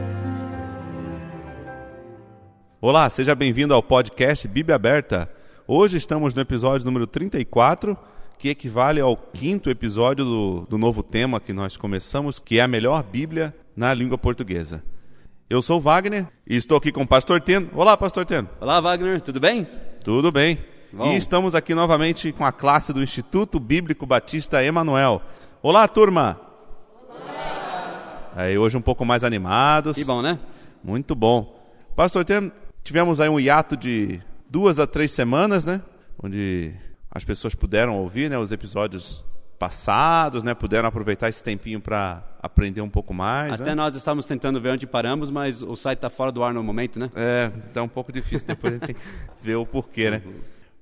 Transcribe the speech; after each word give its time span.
Olá, 2.82 3.08
seja 3.08 3.36
bem-vindo 3.36 3.76
ao 3.76 3.84
podcast 3.84 4.48
Bíblia 4.48 4.78
Aberta. 4.78 5.30
Hoje 5.68 5.98
estamos 5.98 6.34
no 6.34 6.42
episódio 6.42 6.84
número 6.84 7.06
34, 7.06 7.96
que 8.40 8.50
equivale 8.50 9.00
ao 9.00 9.16
quinto 9.16 9.70
episódio 9.70 10.26
do, 10.26 10.66
do 10.68 10.80
novo 10.80 11.04
tema 11.04 11.40
que 11.40 11.54
nós 11.54 11.78
começamos, 11.78 12.40
que 12.40 12.58
é 12.58 12.64
a 12.64 12.68
melhor 12.68 13.04
Bíblia 13.04 13.54
na 13.76 13.94
língua 13.94 14.18
portuguesa. 14.18 14.82
Eu 15.48 15.62
sou 15.62 15.80
Wagner 15.80 16.26
e 16.48 16.56
estou 16.56 16.76
aqui 16.76 16.92
com 16.92 17.04
o 17.04 17.08
Pastor 17.08 17.40
Teno. 17.40 17.70
Olá, 17.76 17.96
Pastor 17.96 18.26
Teno. 18.26 18.50
Olá, 18.60 18.82
Wagner, 18.82 19.22
tudo 19.22 19.40
bem? 19.40 19.68
Tudo 20.04 20.32
bem. 20.32 20.58
Bom. 20.92 21.12
E 21.12 21.18
estamos 21.18 21.54
aqui 21.54 21.76
novamente 21.76 22.32
com 22.32 22.44
a 22.44 22.52
classe 22.52 22.92
do 22.92 23.04
Instituto 23.04 23.60
Bíblico 23.60 24.08
Batista 24.08 24.64
Emanuel. 24.64 25.22
Olá, 25.62 25.88
turma. 25.88 26.42
Olá. 27.08 28.32
Aí 28.36 28.58
hoje 28.58 28.76
um 28.76 28.82
pouco 28.82 29.06
mais 29.06 29.24
animados. 29.24 29.96
Que 29.96 30.04
bom, 30.04 30.20
né? 30.20 30.40
Muito 30.84 31.14
bom. 31.14 31.64
Pastor 31.96 32.26
Teno, 32.26 32.52
tivemos 32.84 33.20
aí 33.20 33.30
um 33.30 33.40
hiato 33.40 33.78
de 33.78 34.20
duas 34.50 34.80
a 34.80 34.88
três 34.88 35.12
semanas, 35.12 35.64
né? 35.64 35.80
Onde 36.18 36.74
as 37.12 37.24
pessoas 37.24 37.54
puderam 37.54 38.00
ouvir, 38.00 38.32
né, 38.32 38.38
os 38.40 38.52
episódios 38.52 39.24
passados, 39.58 40.44
né? 40.44 40.54
Puderam 40.54 40.88
aproveitar 40.88 41.30
esse 41.30 41.44
tempinho 41.44 41.80
para 41.80 42.24
aprender 42.42 42.82
um 42.82 42.90
pouco 42.90 43.14
mais. 43.14 43.54
Até 43.54 43.72
né? 43.72 43.76
nós 43.76 43.96
estávamos 43.96 44.26
tentando 44.26 44.60
ver 44.62 44.70
onde 44.70 44.86
paramos, 44.86 45.32
mas 45.32 45.62
o 45.62 45.76
site 45.76 45.98
está 45.98 46.10
fora 46.10 46.32
do 46.32 46.44
ar 46.44 46.54
no 46.54 46.64
momento, 46.64 47.00
né? 47.00 47.10
É, 47.16 47.50
tá 47.74 47.82
um 47.82 47.88
pouco 47.88 48.12
difícil. 48.12 48.48
Depois 48.48 48.74
a 48.74 48.78
gente 48.78 48.86
tem 48.88 48.96
que 48.96 49.02
ver 49.42 49.56
o 49.56 49.66
porquê, 49.66 50.10
né? 50.12 50.22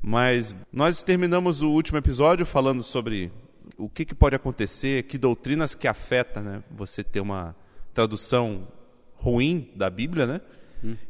Mas 0.02 0.56
nós 0.72 1.02
terminamos 1.02 1.62
o 1.62 1.70
último 1.70 1.98
episódio 1.98 2.46
falando 2.46 2.84
sobre 2.84 3.32
o 3.78 3.88
que, 3.88 4.04
que 4.06 4.14
pode 4.14 4.36
acontecer, 4.36 5.04
que 5.04 5.18
doutrinas 5.18 5.76
que 5.76 5.88
afetam, 5.88 6.44
né? 6.44 6.64
Você 6.72 7.04
ter 7.04 7.22
uma 7.22 7.56
tradução 7.94 8.68
ruim 9.16 9.70
da 9.76 9.90
Bíblia, 9.90 10.28
né? 10.28 10.42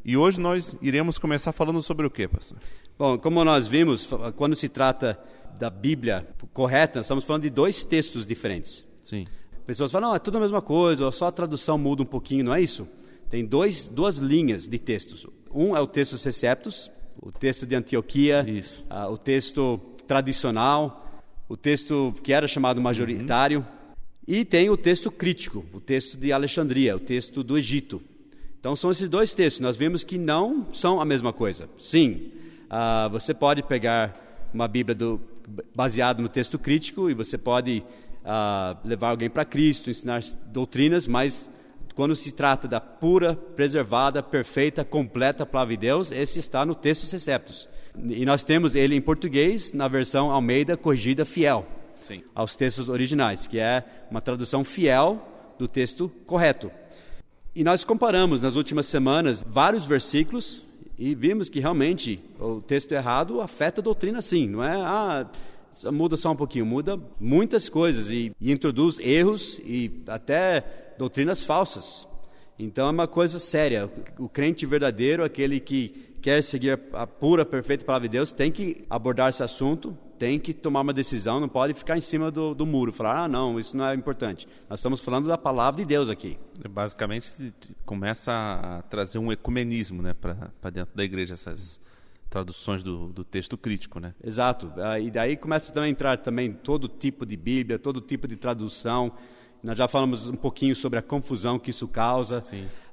E 0.03 0.15
hoje 0.15 0.39
nós 0.39 0.77
iremos 0.81 1.17
começar 1.17 1.51
falando 1.51 1.81
sobre 1.81 2.05
o 2.05 2.09
que, 2.09 2.27
pastor? 2.27 2.57
Bom, 2.97 3.17
como 3.17 3.43
nós 3.43 3.67
vimos, 3.67 4.07
quando 4.35 4.55
se 4.55 4.69
trata 4.69 5.19
da 5.59 5.69
Bíblia 5.69 6.27
correta, 6.53 6.99
estamos 6.99 7.23
falando 7.23 7.43
de 7.43 7.49
dois 7.49 7.83
textos 7.83 8.25
diferentes. 8.25 8.85
Sim. 9.01 9.25
Pessoas 9.65 9.91
falam, 9.91 10.09
não, 10.09 10.15
é 10.15 10.19
tudo 10.19 10.37
a 10.37 10.41
mesma 10.41 10.61
coisa, 10.61 11.09
só 11.11 11.27
a 11.27 11.31
tradução 11.31 11.77
muda 11.77 12.03
um 12.03 12.05
pouquinho, 12.05 12.43
não 12.43 12.53
é 12.53 12.61
isso? 12.61 12.87
Tem 13.29 13.45
dois, 13.45 13.87
duas 13.87 14.17
linhas 14.17 14.67
de 14.67 14.77
textos. 14.77 15.25
Um 15.51 15.75
é 15.75 15.79
o 15.79 15.87
texto 15.87 16.17
Seceptus, 16.17 16.91
o 17.21 17.31
texto 17.31 17.65
de 17.65 17.75
Antioquia, 17.75 18.45
Isso. 18.47 18.85
ah, 18.89 19.07
o 19.09 19.17
texto 19.17 19.79
tradicional, 20.07 21.21
o 21.47 21.55
texto 21.55 22.13
que 22.23 22.33
era 22.33 22.47
chamado 22.47 22.81
majoritário, 22.81 23.65
e 24.27 24.43
tem 24.43 24.69
o 24.69 24.77
texto 24.77 25.11
crítico, 25.11 25.65
o 25.73 25.79
texto 25.79 26.17
de 26.17 26.31
Alexandria, 26.31 26.95
o 26.95 26.99
texto 26.99 27.43
do 27.43 27.57
Egito. 27.57 28.01
Então 28.63 28.77
são 28.77 28.89
esses 28.91 29.09
dois 29.09 29.33
textos. 29.33 29.59
Nós 29.59 29.75
vimos 29.75 30.05
que 30.05 30.17
não 30.17 30.65
são 30.71 31.01
a 31.01 31.03
mesma 31.03 31.33
coisa. 31.33 31.67
Sim, 31.77 32.31
ah, 32.69 33.09
você 33.09 33.33
pode 33.33 33.61
pegar 33.61 34.47
uma 34.53 34.69
Bíblia 34.69 34.95
do, 34.95 35.19
baseada 35.75 36.21
no 36.21 36.29
texto 36.29 36.57
crítico 36.57 37.09
e 37.09 37.13
você 37.13 37.37
pode 37.37 37.83
ah, 38.23 38.77
levar 38.85 39.09
alguém 39.09 39.29
para 39.29 39.43
Cristo, 39.43 39.89
ensinar 39.89 40.21
doutrinas, 40.45 41.07
mas 41.07 41.51
quando 41.93 42.15
se 42.15 42.31
trata 42.31 42.65
da 42.65 42.79
pura, 42.79 43.35
preservada, 43.35 44.23
perfeita, 44.23 44.85
completa 44.85 45.45
palavra 45.45 45.73
de 45.73 45.81
Deus, 45.81 46.09
esse 46.09 46.39
está 46.39 46.65
no 46.65 46.73
texto 46.73 47.05
Seceptus. 47.05 47.67
E 47.97 48.25
nós 48.25 48.45
temos 48.45 48.75
ele 48.75 48.95
em 48.95 49.01
português 49.01 49.73
na 49.73 49.89
versão 49.89 50.31
Almeida 50.31 50.77
Corrigida 50.77 51.25
Fiel 51.25 51.67
Sim. 51.99 52.23
aos 52.33 52.55
textos 52.55 52.87
originais, 52.87 53.45
que 53.45 53.59
é 53.59 53.83
uma 54.09 54.21
tradução 54.21 54.63
fiel 54.63 55.21
do 55.59 55.67
texto 55.67 56.09
correto. 56.25 56.71
E 57.55 57.63
nós 57.63 57.83
comparamos 57.83 58.41
nas 58.41 58.55
últimas 58.55 58.87
semanas 58.87 59.45
vários 59.47 59.85
versículos 59.85 60.65
e 60.97 61.13
vimos 61.13 61.49
que 61.49 61.59
realmente 61.59 62.19
o 62.39 62.59
texto 62.61 62.91
errado 62.93 63.41
afeta 63.41 63.79
a 63.79 63.83
doutrina 63.83 64.23
sim, 64.23 64.47
não 64.47 64.63
é? 64.63 64.75
Ah, 64.75 65.27
muda 65.91 66.17
só 66.17 66.31
um 66.31 66.35
pouquinho, 66.35 66.65
muda 66.65 66.99
muitas 67.19 67.69
coisas 67.69 68.09
e, 68.09 68.31
e 68.41 68.51
introduz 68.51 68.97
erros 68.97 69.59
e 69.63 70.01
até 70.07 70.95
doutrinas 70.97 71.43
falsas. 71.43 72.07
Então 72.57 72.87
é 72.87 72.91
uma 72.91 73.07
coisa 73.07 73.37
séria. 73.37 73.87
O 74.17 74.27
crente 74.27 74.65
verdadeiro, 74.65 75.23
aquele 75.23 75.59
que 75.59 76.15
quer 76.23 76.41
seguir 76.41 76.79
a 76.93 77.05
pura, 77.05 77.45
perfeita 77.45 77.85
palavra 77.85 78.07
de 78.07 78.13
Deus, 78.13 78.31
tem 78.31 78.51
que 78.51 78.83
abordar 78.89 79.29
esse 79.29 79.43
assunto, 79.43 79.95
tem 80.17 80.39
que 80.39 80.53
tomar 80.53 80.81
uma 80.81 80.93
decisão, 80.93 81.39
não 81.39 81.49
pode 81.49 81.73
ficar 81.73 81.97
em 81.97 82.01
cima 82.01 82.31
do, 82.31 82.53
do 82.53 82.65
muro, 82.65 82.91
falar, 82.91 83.23
ah, 83.23 83.27
não, 83.27 83.59
isso 83.59 83.75
não 83.75 83.85
é 83.85 83.95
importante. 83.95 84.47
Nós 84.69 84.79
estamos 84.79 85.01
falando 85.01 85.27
da 85.27 85.37
palavra 85.37 85.81
de 85.81 85.85
Deus 85.87 86.09
aqui. 86.09 86.37
Basicamente 86.69 87.53
começa 87.85 88.31
a 88.31 88.81
trazer 88.83 89.17
um 89.19 89.31
ecumenismo, 89.31 90.01
né, 90.01 90.13
para 90.13 90.69
dentro 90.69 90.95
da 90.95 91.03
igreja 91.03 91.33
essas 91.33 91.81
traduções 92.29 92.81
do, 92.81 93.09
do 93.09 93.23
texto 93.23 93.55
crítico, 93.55 93.99
né? 93.99 94.15
Exato. 94.23 94.73
Ah, 94.77 94.99
E 94.99 95.11
daí 95.11 95.37
começa 95.37 95.71
também 95.71 95.89
a 95.89 95.91
entrar 95.91 96.17
também 96.17 96.51
todo 96.51 96.87
tipo 96.87 97.25
de 97.27 97.37
Bíblia, 97.37 97.77
todo 97.77 98.01
tipo 98.01 98.27
de 98.27 98.35
tradução. 98.35 99.11
Nós 99.63 99.77
já 99.77 99.87
falamos 99.87 100.27
um 100.27 100.35
pouquinho 100.35 100.75
sobre 100.75 100.99
a 100.99 101.01
confusão 101.01 101.57
que 101.57 101.69
isso 101.69 101.87
causa. 101.87 102.43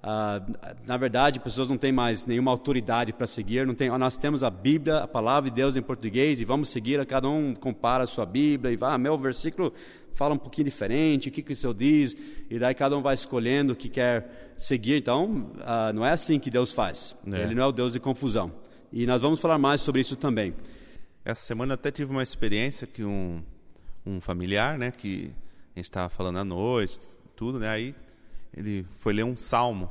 Ah, 0.01 0.41
na 0.87 0.97
verdade, 0.97 1.41
pessoas 1.41 1.69
não 1.69 1.77
têm 1.77 1.91
mais 1.91 2.25
nenhuma 2.25 2.53
autoridade 2.53 3.13
para 3.13 3.27
seguir. 3.27 3.67
Não 3.67 3.75
tem, 3.75 3.91
nós 3.91 4.17
temos 4.17 4.45
a 4.45 4.51
Bíblia, 4.51 4.99
a 4.99 5.09
palavra 5.09 5.51
de 5.51 5.57
Deus 5.57 5.75
em 5.75 5.83
português, 5.83 6.41
e 6.41 6.45
vamos 6.45 6.69
seguir. 6.69 7.05
Cada 7.07 7.29
um 7.29 7.55
compara 7.55 8.05
a 8.05 8.07
sua 8.07 8.25
Bíblia 8.25 8.73
e 8.73 8.77
vai, 8.77 8.95
ah, 8.95 8.99
meu 8.99 9.19
versículo 9.19 9.73
fala 10.15 10.35
um 10.35 10.39
pouquinho 10.39 10.67
diferente, 10.67 11.29
o 11.29 11.33
que, 11.33 11.43
que 11.43 11.53
o 11.53 11.57
Senhor 11.57 11.73
diz, 11.73 12.15
e 12.51 12.59
daí 12.59 12.75
cada 12.75 12.95
um 12.97 13.01
vai 13.01 13.15
escolhendo 13.15 13.73
o 13.73 13.77
que 13.77 13.89
quer 13.89 14.53
seguir. 14.57 14.97
Então, 14.97 15.51
ah, 15.63 15.93
não 15.93 16.07
é 16.07 16.11
assim 16.11 16.39
que 16.39 16.51
Deus 16.51 16.73
faz. 16.73 17.17
É. 17.33 17.43
Ele 17.43 17.55
não 17.55 17.65
é 17.65 17.67
o 17.67 17.73
Deus 17.73 17.95
de 17.95 18.01
confusão. 18.01 18.53
E 18.93 19.07
nós 19.07 19.23
vamos 19.23 19.41
falar 19.41 19.59
mais 19.59 19.81
sobre 19.81 20.03
isso 20.03 20.15
também. 20.15 20.55
Essa 21.25 21.43
semana 21.43 21.75
até 21.75 21.91
tive 21.91 22.13
uma 22.13 22.23
experiência 22.23 22.87
que 22.87 23.03
um, 23.03 23.43
um 24.07 24.21
familiar, 24.21 24.79
né, 24.79 24.91
que 24.91 25.33
a 25.81 25.83
gente 25.83 25.91
estava 25.91 26.09
falando 26.09 26.39
à 26.39 26.45
noite, 26.45 26.99
tudo, 27.35 27.59
né, 27.59 27.69
aí 27.69 27.95
ele 28.57 28.87
foi 28.99 29.13
ler 29.13 29.25
um 29.25 29.37
salmo 29.37 29.89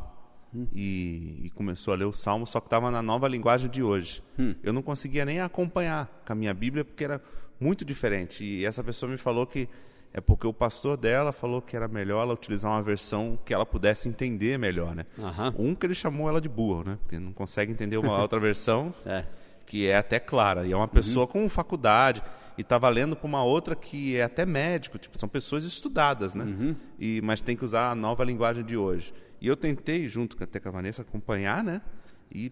e, 0.73 1.41
e 1.45 1.50
começou 1.51 1.94
a 1.94 1.97
ler 1.97 2.05
o 2.05 2.13
salmo, 2.13 2.45
só 2.45 2.59
que 2.59 2.67
estava 2.67 2.89
na 2.91 3.01
nova 3.01 3.27
linguagem 3.27 3.69
de 3.69 3.81
hoje. 3.83 4.23
Eu 4.63 4.73
não 4.73 4.81
conseguia 4.81 5.25
nem 5.25 5.39
acompanhar 5.39 6.07
com 6.25 6.33
a 6.33 6.35
minha 6.35 6.53
Bíblia 6.53 6.83
porque 6.83 7.03
era 7.03 7.22
muito 7.59 7.83
diferente. 7.85 8.44
E 8.44 8.66
essa 8.66 8.83
pessoa 8.83 9.11
me 9.11 9.17
falou 9.17 9.45
que 9.45 9.67
é 10.13 10.19
porque 10.19 10.47
o 10.47 10.53
pastor 10.53 10.97
dela 10.97 11.31
falou 11.31 11.61
que 11.61 11.75
era 11.75 11.88
melhor 11.88 12.23
ela 12.23 12.33
utilizar 12.33 12.72
uma 12.72 12.81
versão 12.81 13.38
que 13.45 13.53
ela 13.53 13.66
pudesse 13.66 14.09
entender 14.09 14.57
melhor, 14.57 14.95
né? 14.95 15.05
Aham. 15.19 15.53
Um 15.57 15.75
que 15.75 15.85
ele 15.85 15.94
chamou 15.95 16.28
ela 16.28 16.41
de 16.41 16.49
burro, 16.49 16.83
né? 16.83 16.97
Porque 17.01 17.19
não 17.19 17.31
consegue 17.31 17.72
entender 17.72 17.97
uma 17.97 18.19
outra 18.19 18.39
versão 18.39 18.94
É. 19.05 19.23
que 19.67 19.88
é 19.88 19.97
até 19.97 20.19
clara. 20.19 20.66
E 20.66 20.72
é 20.72 20.75
uma 20.75 20.88
pessoa 20.88 21.28
com 21.28 21.47
faculdade 21.47 22.23
e 22.59 22.62
estava 22.62 22.90
lendo 22.90 23.16
para 23.16 23.25
uma 23.25 23.42
outra 23.42 23.74
que 23.74 24.18
é 24.18 24.24
até 24.24 24.46
médico. 24.46 24.97
Tipo, 25.00 25.18
são 25.18 25.30
pessoas 25.30 25.64
estudadas, 25.64 26.36
né? 26.36 26.75
E, 27.00 27.22
mas 27.22 27.40
tem 27.40 27.56
que 27.56 27.64
usar 27.64 27.90
a 27.92 27.96
nova 27.96 28.22
linguagem 28.25 28.66
de 28.66 28.75
hoje. 28.75 29.14
E 29.40 29.47
eu 29.47 29.56
tentei, 29.56 30.09
junto 30.09 30.36
com- 30.36 30.44
até 30.44 30.59
com 30.59 30.68
a 30.68 30.72
Vanessa, 30.74 31.02
acompanhar, 31.02 31.64
né? 31.64 31.81
E 32.30 32.52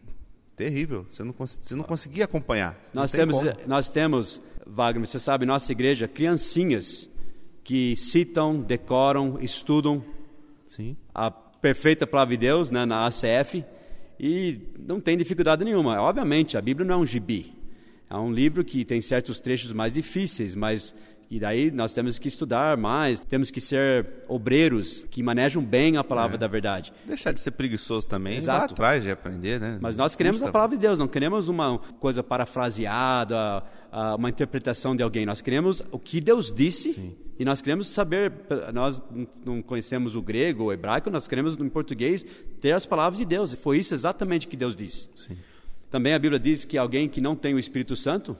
terrível. 0.56 1.06
Você 1.12 1.24
não, 1.26 1.34
cons- 1.34 1.60
você 1.62 1.76
não 1.76 1.84
conseguia 1.84 2.24
acompanhar. 2.24 2.80
Nós 2.94 3.12
tem 3.12 3.20
temos, 3.20 3.38
como. 3.38 3.52
nós 3.68 3.90
temos, 3.90 4.42
Wagner, 4.66 5.06
você 5.06 5.20
sabe, 5.20 5.46
nossa 5.46 5.72
igreja, 5.74 6.08
criancinhas 6.08 7.10
que 7.64 7.94
citam, 7.98 8.62
decoram, 8.62 9.38
estudam 9.42 10.02
Sim. 10.66 10.96
a 11.14 11.30
perfeita 11.30 12.08
palavra 12.08 12.34
de 12.36 12.40
Deus 12.40 12.72
né, 12.72 12.86
na 12.86 13.06
ACF 13.08 13.66
e 14.18 14.62
não 14.80 15.02
tem 15.02 15.18
dificuldade 15.18 15.66
nenhuma. 15.66 16.00
Obviamente, 16.02 16.58
a 16.58 16.62
Bíblia 16.62 16.88
não 16.88 16.96
é 16.96 16.98
um 16.98 17.06
gibi. 17.06 17.54
É 18.10 18.16
um 18.16 18.32
livro 18.32 18.64
que 18.64 18.86
tem 18.86 19.02
certos 19.02 19.40
trechos 19.40 19.74
mais 19.74 19.94
difíceis, 19.94 20.56
mas 20.56 20.96
e 21.30 21.40
daí 21.40 21.70
nós 21.72 21.94
temos 21.94 22.18
que 22.18 22.30
estudar 22.30 22.78
mais, 22.78 23.20
temos 23.20 23.52
que 23.52 23.60
ser 23.60 24.24
obreiros 24.30 25.06
que 25.12 25.22
manejam 25.22 25.62
bem 25.62 25.98
a 25.98 26.04
palavra 26.04 26.38
da 26.38 26.48
verdade. 26.48 26.94
Deixar 27.06 27.34
de 27.34 27.42
ser 27.42 27.52
preguiçoso 27.52 28.08
também. 28.08 28.38
Exato. 28.38 28.60
Vai 28.60 28.72
atrás 28.74 29.04
de 29.04 29.12
aprender, 29.12 29.60
né? 29.60 29.78
Mas 29.82 29.98
nós 29.98 30.16
queremos 30.16 30.38
Custa. 30.38 30.50
a 30.50 30.54
palavra 30.54 30.78
de 30.78 30.82
Deus, 30.82 30.98
não 30.98 31.08
queremos 31.08 31.50
uma 31.50 31.80
coisa 32.00 32.24
parafraseada, 32.24 33.62
uma 34.18 34.30
interpretação 34.30 34.96
de 34.96 35.04
alguém. 35.04 35.26
Nós 35.26 35.42
queremos 35.42 35.84
o 35.92 36.00
que 36.00 36.22
Deus 36.22 36.50
disse 36.50 37.18
e 37.38 37.44
nós 37.44 37.62
queremos 37.62 37.90
saber. 37.90 38.32
Nós 38.74 39.02
não 39.46 39.62
conhecemos 39.62 40.16
o 40.16 40.22
grego, 40.22 40.66
o 40.66 40.72
hebraico, 40.72 41.10
nós 41.10 41.28
queremos 41.28 41.58
em 41.60 41.68
português 41.68 42.26
ter 42.62 42.72
as 42.72 42.86
palavras 42.86 43.18
de 43.18 43.26
Deus. 43.26 43.52
E 43.52 43.58
foi 43.58 43.80
isso 43.80 43.94
exatamente 43.94 44.48
que 44.48 44.56
Deus 44.56 44.78
disse. 44.78 45.10
Sim. 45.14 45.36
Também 45.90 46.14
a 46.14 46.20
Bíblia 46.20 46.40
diz 46.40 46.66
que 46.66 46.78
alguém 46.78 47.08
que 47.08 47.22
não 47.22 47.36
tem 47.36 47.54
o 47.54 47.60
Espírito 47.60 47.96
Santo, 47.96 48.36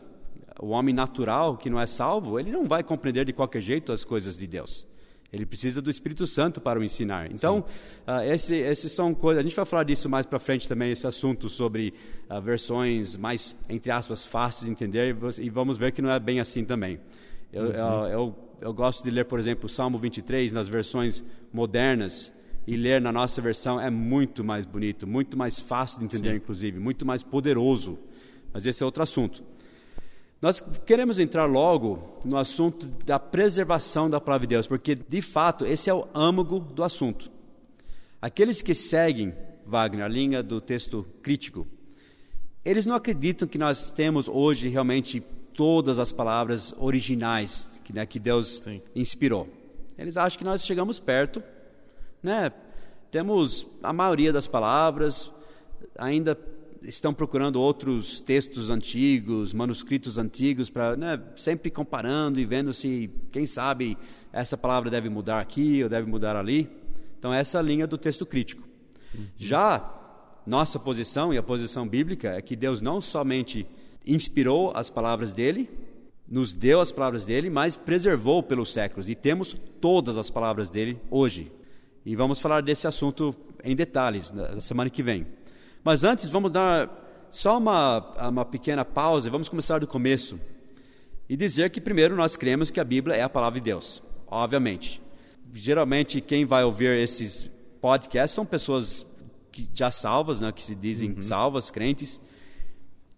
o 0.60 0.70
homem 0.70 0.94
natural 0.94 1.58
que 1.58 1.70
não 1.70 1.80
é 1.80 1.88
salvo, 1.88 2.40
ele 2.40 2.52
não 2.52 2.66
vai 2.66 2.84
compreender 2.84 3.26
de 3.26 3.34
qualquer 3.34 3.62
jeito 3.62 3.94
as 3.94 4.04
coisas 4.04 4.38
de 4.38 4.48
Deus. 4.48 4.86
Ele 5.32 5.46
precisa 5.46 5.82
do 5.82 5.90
Espírito 5.90 6.26
Santo 6.26 6.62
para 6.62 6.80
o 6.80 6.84
ensinar. 6.84 7.30
Então, 7.32 7.66
uh, 8.08 8.22
esse, 8.24 8.56
esses 8.56 8.92
são 8.94 9.14
coisas. 9.14 9.42
A 9.42 9.44
gente 9.48 9.56
vai 9.56 9.66
falar 9.66 9.84
disso 9.84 10.10
mais 10.10 10.26
para 10.26 10.40
frente 10.40 10.68
também, 10.68 10.92
esse 10.92 11.06
assunto 11.06 11.50
sobre 11.50 11.94
uh, 12.30 12.42
versões 12.42 13.18
mais, 13.18 13.58
entre 13.68 13.92
aspas, 13.92 14.26
fáceis 14.26 14.66
de 14.66 14.72
entender, 14.72 15.16
e 15.40 15.50
vamos 15.50 15.78
ver 15.78 15.92
que 15.92 16.02
não 16.02 16.10
é 16.10 16.20
bem 16.20 16.40
assim 16.40 16.64
também. 16.64 17.00
Eu, 17.52 17.64
uhum. 17.64 17.72
eu, 17.72 18.08
eu, 18.08 18.36
eu 18.62 18.74
gosto 18.74 19.04
de 19.04 19.12
ler, 19.12 19.26
por 19.26 19.38
exemplo, 19.38 19.66
o 19.66 19.70
Salmo 19.70 19.98
23 19.98 20.54
nas 20.54 20.70
versões 20.70 21.24
modernas, 21.52 22.32
e 22.68 22.76
ler 22.76 23.00
na 23.00 23.14
nossa 23.14 23.42
versão 23.42 23.80
é 23.80 23.90
muito 23.90 24.44
mais 24.44 24.66
bonito, 24.66 25.08
muito 25.08 25.38
mais 25.38 25.58
fácil 25.58 26.00
de 26.00 26.06
entender, 26.06 26.32
Sim. 26.32 26.36
inclusive, 26.36 26.80
muito 26.80 27.06
mais 27.06 27.24
poderoso. 27.24 27.98
Mas 28.54 28.66
esse 28.66 28.84
é 28.84 28.86
outro 28.86 29.02
assunto. 29.02 29.42
Nós 30.42 30.62
queremos 30.86 31.18
entrar 31.18 31.46
logo 31.46 32.20
no 32.26 32.38
assunto 32.38 32.86
da 33.06 33.18
preservação 33.18 34.10
da 34.10 34.20
palavra 34.20 34.46
de 34.46 34.54
Deus, 34.54 34.68
porque 34.68 34.94
de 34.94 35.22
fato 35.22 35.66
esse 35.66 35.90
é 35.90 35.94
o 35.94 36.08
âmago 36.14 36.60
do 36.60 36.84
assunto. 36.84 37.32
Aqueles 38.22 38.62
que 38.62 38.76
seguem 38.76 39.34
Wagner, 39.66 40.06
a 40.06 40.08
linha 40.08 40.44
do 40.44 40.62
texto 40.62 41.06
crítico, 41.22 41.66
eles 42.64 42.86
não 42.86 42.96
acreditam 42.96 43.48
que 43.48 43.58
nós 43.58 43.90
temos 43.92 44.28
hoje 44.28 44.68
realmente 44.68 45.22
todas 45.54 46.00
as 46.00 46.12
palavras 46.12 46.74
originais 46.78 47.82
que, 47.84 47.94
né, 47.94 48.06
que 48.06 48.20
Deus 48.20 48.62
Sim. 48.64 48.82
inspirou. 48.96 49.48
Eles 49.98 50.18
acham 50.18 50.38
que 50.38 50.46
nós 50.46 50.64
chegamos 50.64 51.00
perto, 51.00 51.42
né? 52.22 52.52
Temos 53.12 53.66
a 53.82 53.94
maioria 53.94 54.34
das 54.34 54.48
palavras, 54.48 55.32
ainda 55.98 56.38
estão 56.84 57.14
procurando 57.14 57.60
outros 57.60 58.20
textos 58.20 58.70
antigos, 58.70 59.54
manuscritos 59.54 60.18
antigos, 60.18 60.70
para 60.70 60.96
né, 60.96 61.22
sempre 61.36 61.70
comparando 61.70 62.40
e 62.40 62.46
vendo 62.46 62.74
se, 62.74 63.10
quem 63.32 63.46
sabe, 63.46 63.98
essa 64.32 64.58
palavra 64.58 64.90
deve 64.90 65.10
mudar 65.10 65.40
aqui 65.40 65.84
ou 65.84 65.90
deve 65.90 66.10
mudar 66.10 66.36
ali. 66.36 66.70
Então, 67.18 67.34
essa 67.34 67.58
é 67.58 67.60
a 67.60 67.64
linha 67.64 67.88
do 67.88 67.98
texto 67.98 68.26
crítico. 68.26 68.68
Uhum. 69.14 69.26
Já 69.38 69.94
nossa 70.46 70.80
posição 70.80 71.34
e 71.34 71.38
a 71.38 71.44
posição 71.44 71.88
bíblica 71.88 72.30
é 72.30 72.42
que 72.42 72.56
Deus 72.56 72.80
não 72.80 73.02
somente 73.02 73.68
inspirou 74.06 74.72
as 74.74 74.90
palavras 74.90 75.34
dele, 75.34 75.70
nos 76.28 76.54
deu 76.54 76.80
as 76.80 76.92
palavras 76.92 77.26
dele, 77.26 77.50
mas 77.50 77.76
preservou 77.76 78.42
pelos 78.42 78.72
séculos 78.72 79.10
e 79.10 79.16
temos 79.16 79.56
todas 79.82 80.18
as 80.18 80.30
palavras 80.30 80.70
dele 80.70 80.98
hoje. 81.10 81.52
E 82.08 82.16
vamos 82.16 82.40
falar 82.40 82.62
desse 82.62 82.88
assunto 82.88 83.36
em 83.62 83.76
detalhes 83.76 84.32
na 84.32 84.62
semana 84.62 84.90
que 84.90 85.04
vem. 85.04 85.28
Mas 85.84 86.06
antes, 86.06 86.30
vamos 86.30 86.54
dar 86.54 86.90
só 87.30 87.58
uma, 87.58 88.30
uma 88.30 88.46
pequena 88.46 88.86
pausa, 88.86 89.30
vamos 89.30 89.50
começar 89.50 89.82
do 89.82 89.88
começo. 89.88 90.40
E 91.28 91.36
dizer 91.36 91.70
que, 91.70 91.82
primeiro, 91.82 92.16
nós 92.16 92.38
cremos 92.38 92.72
que 92.72 92.80
a 92.80 92.84
Bíblia 92.86 93.14
é 93.18 93.24
a 93.24 93.28
palavra 93.28 93.60
de 93.60 93.66
Deus, 93.66 94.02
obviamente. 94.26 95.02
Geralmente, 95.54 96.22
quem 96.22 96.46
vai 96.46 96.64
ouvir 96.64 96.98
esses 96.98 97.52
podcasts 97.82 98.34
são 98.34 98.46
pessoas 98.46 99.06
que 99.52 99.70
já 99.74 99.92
salvas, 99.92 100.40
né, 100.40 100.50
que 100.54 100.64
se 100.64 100.76
dizem 100.76 101.12
uhum. 101.12 101.22
salvas, 101.22 101.70
crentes, 101.70 102.22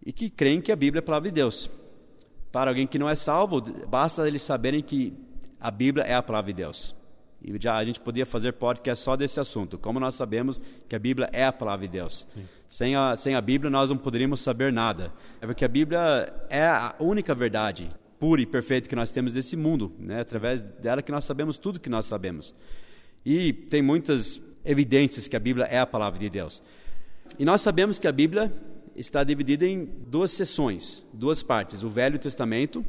e 0.03 0.11
que 0.11 0.31
creem 0.31 0.61
que 0.61 0.71
a 0.71 0.75
Bíblia 0.75 0.97
é 0.97 1.03
a 1.03 1.05
palavra 1.05 1.29
de 1.29 1.35
Deus. 1.35 1.69
Para 2.51 2.71
alguém 2.71 2.87
que 2.87 2.97
não 2.97 3.07
é 3.07 3.13
salvo, 3.13 3.61
basta 3.87 4.27
eles 4.27 4.41
saberem 4.41 4.81
que 4.81 5.13
a 5.59 5.69
Bíblia 5.69 6.05
é 6.05 6.15
a 6.15 6.23
palavra 6.23 6.51
de 6.51 6.57
Deus. 6.57 6.97
E 7.41 7.55
já 7.59 7.77
a 7.77 7.85
gente 7.85 7.99
podia 7.99 8.25
fazer 8.25 8.53
podcast 8.53 9.03
só 9.03 9.15
desse 9.15 9.39
assunto. 9.39 9.77
Como 9.77 9.99
nós 9.99 10.15
sabemos 10.15 10.59
que 10.87 10.95
a 10.95 10.99
Bíblia 10.99 11.29
é 11.31 11.45
a 11.45 11.53
palavra 11.53 11.87
de 11.87 11.93
Deus. 11.93 12.27
Sem 12.67 12.95
a, 12.95 13.15
sem 13.15 13.33
a 13.33 13.41
Bíblia 13.41 13.69
nós 13.69 13.89
não 13.89 13.97
poderíamos 13.97 14.41
saber 14.41 14.73
nada. 14.73 15.13
É 15.41 15.45
porque 15.45 15.63
a 15.63 15.67
Bíblia 15.67 16.33
é 16.49 16.65
a 16.65 16.95
única 16.99 17.33
verdade 17.33 17.89
pura 18.19 18.41
e 18.41 18.45
perfeita 18.45 18.89
que 18.89 18.95
nós 18.95 19.11
temos 19.11 19.33
desse 19.33 19.55
mundo. 19.55 19.93
Né? 19.97 20.19
Através 20.19 20.61
dela 20.61 21.01
que 21.01 21.11
nós 21.11 21.23
sabemos 21.23 21.57
tudo 21.57 21.79
que 21.79 21.89
nós 21.89 22.05
sabemos. 22.05 22.53
E 23.25 23.53
tem 23.53 23.81
muitas 23.81 24.41
evidências 24.65 25.27
que 25.27 25.35
a 25.35 25.39
Bíblia 25.39 25.65
é 25.65 25.79
a 25.79 25.85
palavra 25.85 26.19
de 26.19 26.29
Deus. 26.29 26.61
E 27.37 27.45
nós 27.45 27.61
sabemos 27.61 27.97
que 27.97 28.07
a 28.07 28.11
Bíblia 28.11 28.51
está 28.95 29.23
dividida 29.23 29.65
em 29.65 29.85
duas 29.85 30.31
seções, 30.31 31.05
duas 31.13 31.41
partes: 31.41 31.83
o 31.83 31.89
Velho 31.89 32.19
Testamento 32.19 32.85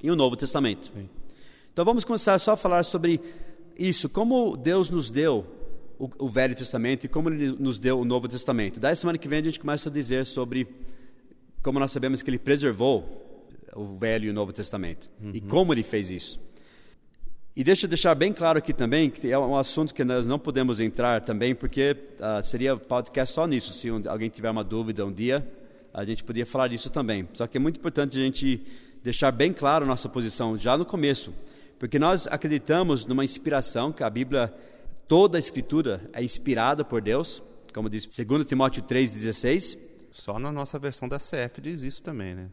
e 0.00 0.10
o 0.10 0.16
Novo 0.16 0.36
Testamento. 0.36 0.86
Sim. 0.94 1.08
Então 1.80 1.86
vamos 1.86 2.04
começar 2.04 2.38
só 2.38 2.52
a 2.52 2.56
falar 2.58 2.82
sobre 2.82 3.18
isso, 3.74 4.06
como 4.06 4.54
Deus 4.54 4.90
nos 4.90 5.10
deu 5.10 5.46
o, 5.98 6.10
o, 6.18 6.28
Velho 6.28 6.54
Testamento 6.54 7.04
e 7.04 7.08
como 7.08 7.30
Ele 7.30 7.56
nos 7.58 7.78
deu 7.78 7.98
o 7.98 8.04
Novo 8.04 8.28
Testamento. 8.28 8.78
Daí 8.78 8.94
semana 8.94 9.16
que 9.16 9.26
vem 9.26 9.38
a 9.38 9.42
gente 9.42 9.58
começa 9.58 9.88
a 9.88 9.92
dizer 9.92 10.26
sobre 10.26 10.68
como 11.62 11.80
nós 11.80 11.90
sabemos 11.90 12.20
que 12.20 12.28
Ele 12.28 12.38
preservou 12.38 13.56
o 13.74 13.96
Velho 13.96 14.26
e 14.26 14.28
o 14.28 14.34
Novo 14.34 14.52
Testamento 14.52 15.08
uhum. 15.22 15.30
e 15.32 15.40
como 15.40 15.72
Ele 15.72 15.82
fez 15.82 16.10
isso. 16.10 16.38
E 17.56 17.64
deixa 17.64 17.86
eu 17.86 17.88
deixar 17.88 18.14
bem 18.14 18.30
claro 18.30 18.58
aqui 18.58 18.74
também 18.74 19.08
que 19.08 19.32
é 19.32 19.38
um 19.38 19.56
assunto 19.56 19.94
que 19.94 20.04
nós 20.04 20.26
não 20.26 20.38
podemos 20.38 20.80
entrar 20.80 21.22
também, 21.22 21.54
porque 21.54 21.96
uh, 22.18 22.42
seria 22.42 22.76
podcast 22.76 23.34
só 23.34 23.46
nisso. 23.46 23.72
Se 23.72 23.90
um, 23.90 24.02
alguém 24.06 24.28
tiver 24.28 24.50
uma 24.50 24.62
dúvida 24.62 25.06
um 25.06 25.10
dia, 25.10 25.50
a 25.94 26.04
gente 26.04 26.22
podia 26.24 26.44
falar 26.44 26.68
disso 26.68 26.90
também. 26.90 27.26
Só 27.32 27.46
que 27.46 27.56
é 27.56 27.60
muito 27.60 27.78
importante 27.78 28.18
a 28.18 28.20
gente 28.20 28.66
deixar 29.02 29.30
bem 29.30 29.50
claro 29.50 29.86
a 29.86 29.88
nossa 29.88 30.10
posição 30.10 30.58
já 30.58 30.76
no 30.76 30.84
começo. 30.84 31.32
Porque 31.80 31.98
nós 31.98 32.26
acreditamos 32.26 33.06
numa 33.06 33.24
inspiração, 33.24 33.90
que 33.90 34.04
a 34.04 34.10
Bíblia, 34.10 34.52
toda 35.08 35.38
a 35.38 35.40
Escritura 35.40 36.10
é 36.12 36.22
inspirada 36.22 36.84
por 36.84 37.00
Deus, 37.00 37.42
como 37.72 37.88
diz 37.88 38.04
2 38.04 38.44
Timóteo 38.44 38.82
3,16. 38.82 39.78
Só 40.10 40.38
na 40.38 40.52
nossa 40.52 40.78
versão 40.78 41.08
da 41.08 41.16
CF 41.16 41.58
diz 41.62 41.82
isso 41.82 42.02
também, 42.02 42.34
né? 42.34 42.50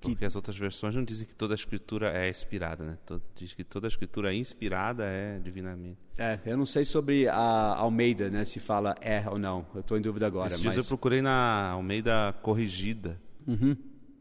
Porque 0.00 0.16
que... 0.16 0.24
as 0.24 0.34
outras 0.34 0.58
versões 0.58 0.96
não 0.96 1.04
dizem 1.04 1.28
que 1.28 1.34
toda 1.34 1.54
a 1.54 1.56
Escritura 1.56 2.10
é 2.10 2.28
inspirada, 2.28 2.84
né? 2.84 2.98
Diz 3.36 3.54
que 3.54 3.62
toda 3.62 3.86
a 3.86 3.88
Escritura 3.88 4.34
inspirada 4.34 5.04
é 5.04 5.38
divinamente. 5.38 5.98
É, 6.18 6.40
eu 6.44 6.56
não 6.56 6.66
sei 6.66 6.84
sobre 6.84 7.28
a 7.28 7.76
Almeida, 7.76 8.28
né? 8.30 8.44
Se 8.44 8.58
fala 8.58 8.96
é 9.00 9.22
ou 9.30 9.38
não. 9.38 9.64
Eu 9.76 9.80
estou 9.80 9.96
em 9.96 10.00
dúvida 10.00 10.26
agora. 10.26 10.48
Esses 10.48 10.64
mas... 10.64 10.74
dias 10.74 10.84
eu 10.84 10.88
procurei 10.88 11.22
na 11.22 11.70
Almeida 11.70 12.34
corrigida. 12.42 13.16
Uhum. 13.46 13.76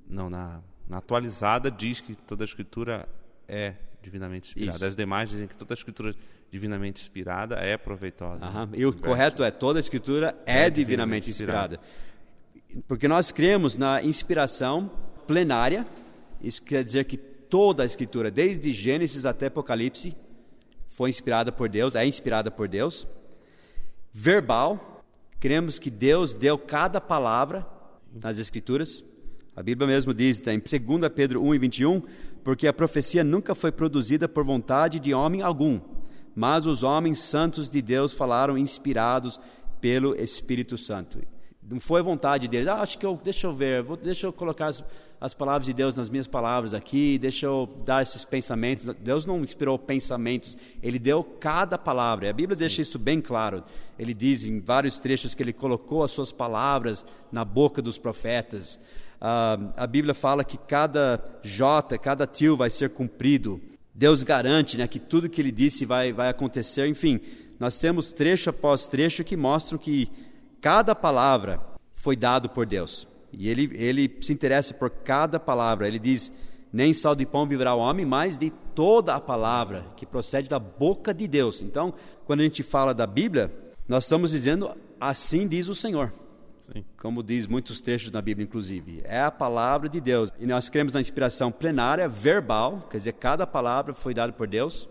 Não, 0.07 0.29
na, 0.29 0.61
na 0.87 0.97
atualizada 0.97 1.71
diz 1.71 1.99
que 1.99 2.13
toda 2.13 2.43
a 2.43 2.45
Escritura 2.45 3.09
é 3.47 3.73
divinamente 4.05 4.49
inspirada. 4.49 4.77
Isso. 4.77 4.85
As 4.85 4.95
demais 4.95 5.29
dizem 5.29 5.47
que 5.47 5.55
toda 5.55 5.73
a 5.73 5.75
escritura 5.75 6.15
divinamente 6.49 7.01
inspirada 7.01 7.55
é 7.55 7.77
proveitosa. 7.77 8.49
Né? 8.49 8.69
E 8.73 8.85
o 8.85 8.93
correto 8.93 9.43
é 9.43 9.51
toda 9.51 9.79
a 9.79 9.81
escritura 9.81 10.35
é, 10.45 10.65
é 10.65 10.69
divinamente, 10.69 11.25
divinamente 11.25 11.29
inspirada. 11.31 11.75
inspirada. 11.75 12.83
Porque 12.87 13.07
nós 13.07 13.31
cremos 13.31 13.75
na 13.75 14.03
inspiração 14.03 14.91
plenária, 15.27 15.85
isso 16.41 16.61
quer 16.61 16.83
dizer 16.83 17.05
que 17.05 17.17
toda 17.17 17.83
a 17.83 17.85
escritura, 17.85 18.29
desde 18.29 18.71
Gênesis 18.71 19.25
até 19.25 19.47
Apocalipse, 19.47 20.15
foi 20.89 21.09
inspirada 21.09 21.51
por 21.51 21.67
Deus, 21.67 21.95
é 21.95 22.05
inspirada 22.05 22.49
por 22.49 22.67
Deus. 22.67 23.07
Verbal, 24.13 25.03
cremos 25.39 25.77
que 25.77 25.89
Deus 25.89 26.33
deu 26.33 26.57
cada 26.57 27.01
palavra 27.01 27.65
nas 28.13 28.39
escrituras. 28.39 29.03
A 29.55 29.63
Bíblia 29.63 29.87
mesmo 29.87 30.13
diz, 30.13 30.39
tá, 30.39 30.53
em 30.53 30.59
2 30.59 31.11
Pedro 31.13 31.41
1 31.41 31.55
e 31.55 31.57
21, 31.59 32.01
porque 32.43 32.67
a 32.67 32.73
profecia 32.73 33.23
nunca 33.23 33.55
foi 33.55 33.71
produzida 33.71 34.27
por 34.27 34.43
vontade 34.43 34.99
de 34.99 35.13
homem 35.13 35.41
algum, 35.41 35.79
mas 36.35 36.65
os 36.65 36.83
homens 36.83 37.19
santos 37.19 37.69
de 37.69 37.81
Deus 37.81 38.13
falaram 38.13 38.57
inspirados 38.57 39.39
pelo 39.79 40.13
Espírito 40.15 40.77
Santo. 40.77 41.19
Não 41.67 41.79
foi 41.79 42.01
vontade 42.01 42.47
deles, 42.47 42.67
ah, 42.67 42.81
acho 42.81 42.99
que 42.99 43.05
eu, 43.05 43.19
deixa 43.23 43.47
eu 43.47 43.53
ver, 43.53 43.81
vou, 43.81 43.95
deixa 43.95 44.27
eu 44.27 44.33
colocar 44.33 44.67
as, 44.67 44.83
as 45.19 45.33
palavras 45.33 45.65
de 45.65 45.73
Deus 45.73 45.95
nas 45.95 46.09
minhas 46.09 46.27
palavras 46.27 46.73
aqui, 46.73 47.17
deixa 47.17 47.45
eu 47.45 47.67
dar 47.85 48.03
esses 48.03 48.25
pensamentos. 48.25 48.85
Deus 48.99 49.25
não 49.25 49.39
inspirou 49.39 49.79
pensamentos, 49.79 50.55
Ele 50.83 50.99
deu 50.99 51.23
cada 51.23 51.77
palavra. 51.77 52.29
A 52.29 52.33
Bíblia 52.33 52.55
Sim. 52.55 52.59
deixa 52.59 52.81
isso 52.81 52.99
bem 52.99 53.21
claro. 53.21 53.63
Ele 53.97 54.13
diz 54.13 54.45
em 54.45 54.59
vários 54.59 54.99
trechos 54.99 55.33
que 55.33 55.41
Ele 55.41 55.53
colocou 55.53 56.03
as 56.03 56.11
suas 56.11 56.31
palavras 56.31 57.05
na 57.31 57.45
boca 57.45 57.81
dos 57.81 57.97
profetas. 57.97 58.79
Uh, 59.21 59.73
a 59.75 59.87
Bíblia 59.87 60.13
fala 60.13 60.43
que 60.43 60.57
cada 60.57 61.23
J, 61.43 61.97
cada 61.97 62.27
tio 62.27 62.55
vai 62.55 62.69
ser 62.69 62.89
cumprido. 62.89 63.61
Deus 63.93 64.23
garante 64.23 64.77
né, 64.77 64.87
que 64.87 64.99
tudo 64.99 65.29
que 65.29 65.41
ele 65.41 65.51
disse 65.51 65.85
vai, 65.85 66.11
vai 66.11 66.29
acontecer. 66.29 66.87
Enfim, 66.87 67.19
nós 67.59 67.77
temos 67.77 68.11
trecho 68.11 68.49
após 68.49 68.87
trecho 68.87 69.23
que 69.23 69.37
mostram 69.37 69.79
que 69.79 70.09
cada 70.59 70.93
palavra 70.93 71.61
foi 71.93 72.15
dado 72.15 72.49
por 72.49 72.65
Deus. 72.65 73.07
E 73.31 73.49
ele, 73.49 73.71
ele 73.73 74.17
se 74.21 74.33
interessa 74.33 74.73
por 74.73 74.89
cada 74.89 75.39
palavra. 75.39 75.87
Ele 75.87 75.99
diz: 75.99 76.31
Nem 76.71 76.93
só 76.93 77.13
de 77.13 77.25
pão 77.25 77.47
viverá 77.47 77.73
o 77.73 77.79
homem, 77.79 78.05
mas 78.05 78.37
de 78.37 78.49
toda 78.73 79.15
a 79.15 79.21
palavra 79.21 79.85
que 79.95 80.05
procede 80.05 80.49
da 80.49 80.59
boca 80.59 81.13
de 81.13 81.27
Deus. 81.27 81.61
Então, 81.61 81.93
quando 82.25 82.41
a 82.41 82.43
gente 82.43 82.63
fala 82.63 82.93
da 82.93 83.07
Bíblia, 83.07 83.51
nós 83.87 84.03
estamos 84.03 84.31
dizendo: 84.31 84.71
Assim 84.99 85.47
diz 85.47 85.67
o 85.67 85.75
Senhor. 85.75 86.11
Sim. 86.73 86.83
Como 86.97 87.21
diz 87.23 87.47
muitos 87.47 87.79
trechos 87.81 88.11
na 88.11 88.21
Bíblia, 88.21 88.43
inclusive. 88.45 89.01
É 89.03 89.21
a 89.21 89.31
palavra 89.31 89.87
de 89.89 89.99
Deus. 90.01 90.31
E 90.39 90.45
nós 90.45 90.69
cremos 90.69 90.93
na 90.93 90.99
inspiração 90.99 91.51
plenária, 91.51 92.07
verbal, 92.07 92.87
quer 92.89 92.97
dizer, 92.97 93.13
cada 93.13 93.45
palavra 93.47 93.93
foi 93.93 94.13
dada 94.13 94.31
por 94.33 94.47
Deus. 94.47 94.89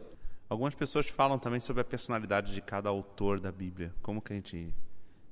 Algumas 0.48 0.74
pessoas 0.74 1.06
falam 1.08 1.38
também 1.38 1.58
sobre 1.60 1.80
a 1.80 1.84
personalidade 1.84 2.52
de 2.54 2.60
cada 2.60 2.88
autor 2.88 3.40
da 3.40 3.50
Bíblia. 3.50 3.92
Como 4.02 4.20
que 4.22 4.32
a 4.32 4.36
gente 4.36 4.72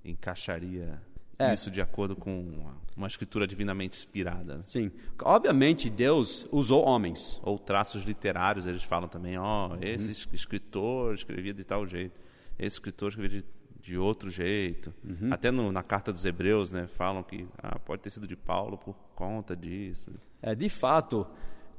encaixaria 0.05 1.01
É. 1.39 1.53
isso 1.55 1.71
de 1.71 1.81
acordo 1.81 2.15
com 2.17 2.41
uma, 2.41 2.77
uma 2.97 3.07
escritura 3.09 3.47
divinamente 3.47 3.97
inspirada. 3.97 4.57
né? 4.57 4.63
Sim. 4.63 4.91
Obviamente, 5.23 5.89
Deus 5.91 6.47
usou 6.53 6.85
homens. 6.85 7.41
Ou 7.43 7.59
traços 7.59 8.05
literários, 8.05 8.67
eles 8.67 8.83
falam 8.83 9.09
também, 9.09 9.37
ó, 9.39 9.77
esse 9.81 10.07
Uhum. 10.07 10.13
es- 10.13 10.29
escritor 10.33 11.15
escrevia 11.15 11.53
de 11.55 11.65
tal 11.65 11.87
jeito, 11.87 12.21
esse 12.59 12.77
escritor 12.77 13.09
escrevia 13.11 13.41
de, 13.41 13.47
de 13.83 13.99
outro 13.99 14.31
jeito. 14.31 14.93
Uhum. 15.05 15.33
Até 15.33 15.51
no- 15.51 15.73
na 15.73 15.83
carta 15.83 16.13
dos 16.13 16.25
Hebreus, 16.25 16.71
né, 16.71 16.87
falam 16.87 17.23
que 17.23 17.47
ah, 17.63 17.79
pode 17.79 18.03
ter 18.03 18.11
sido 18.11 18.27
de 18.27 18.37
Paulo 18.37 18.79
por 18.79 18.95
conta 19.15 19.57
disso. 19.57 20.11
É, 20.41 20.55
de 20.55 20.69
fato, 20.69 21.27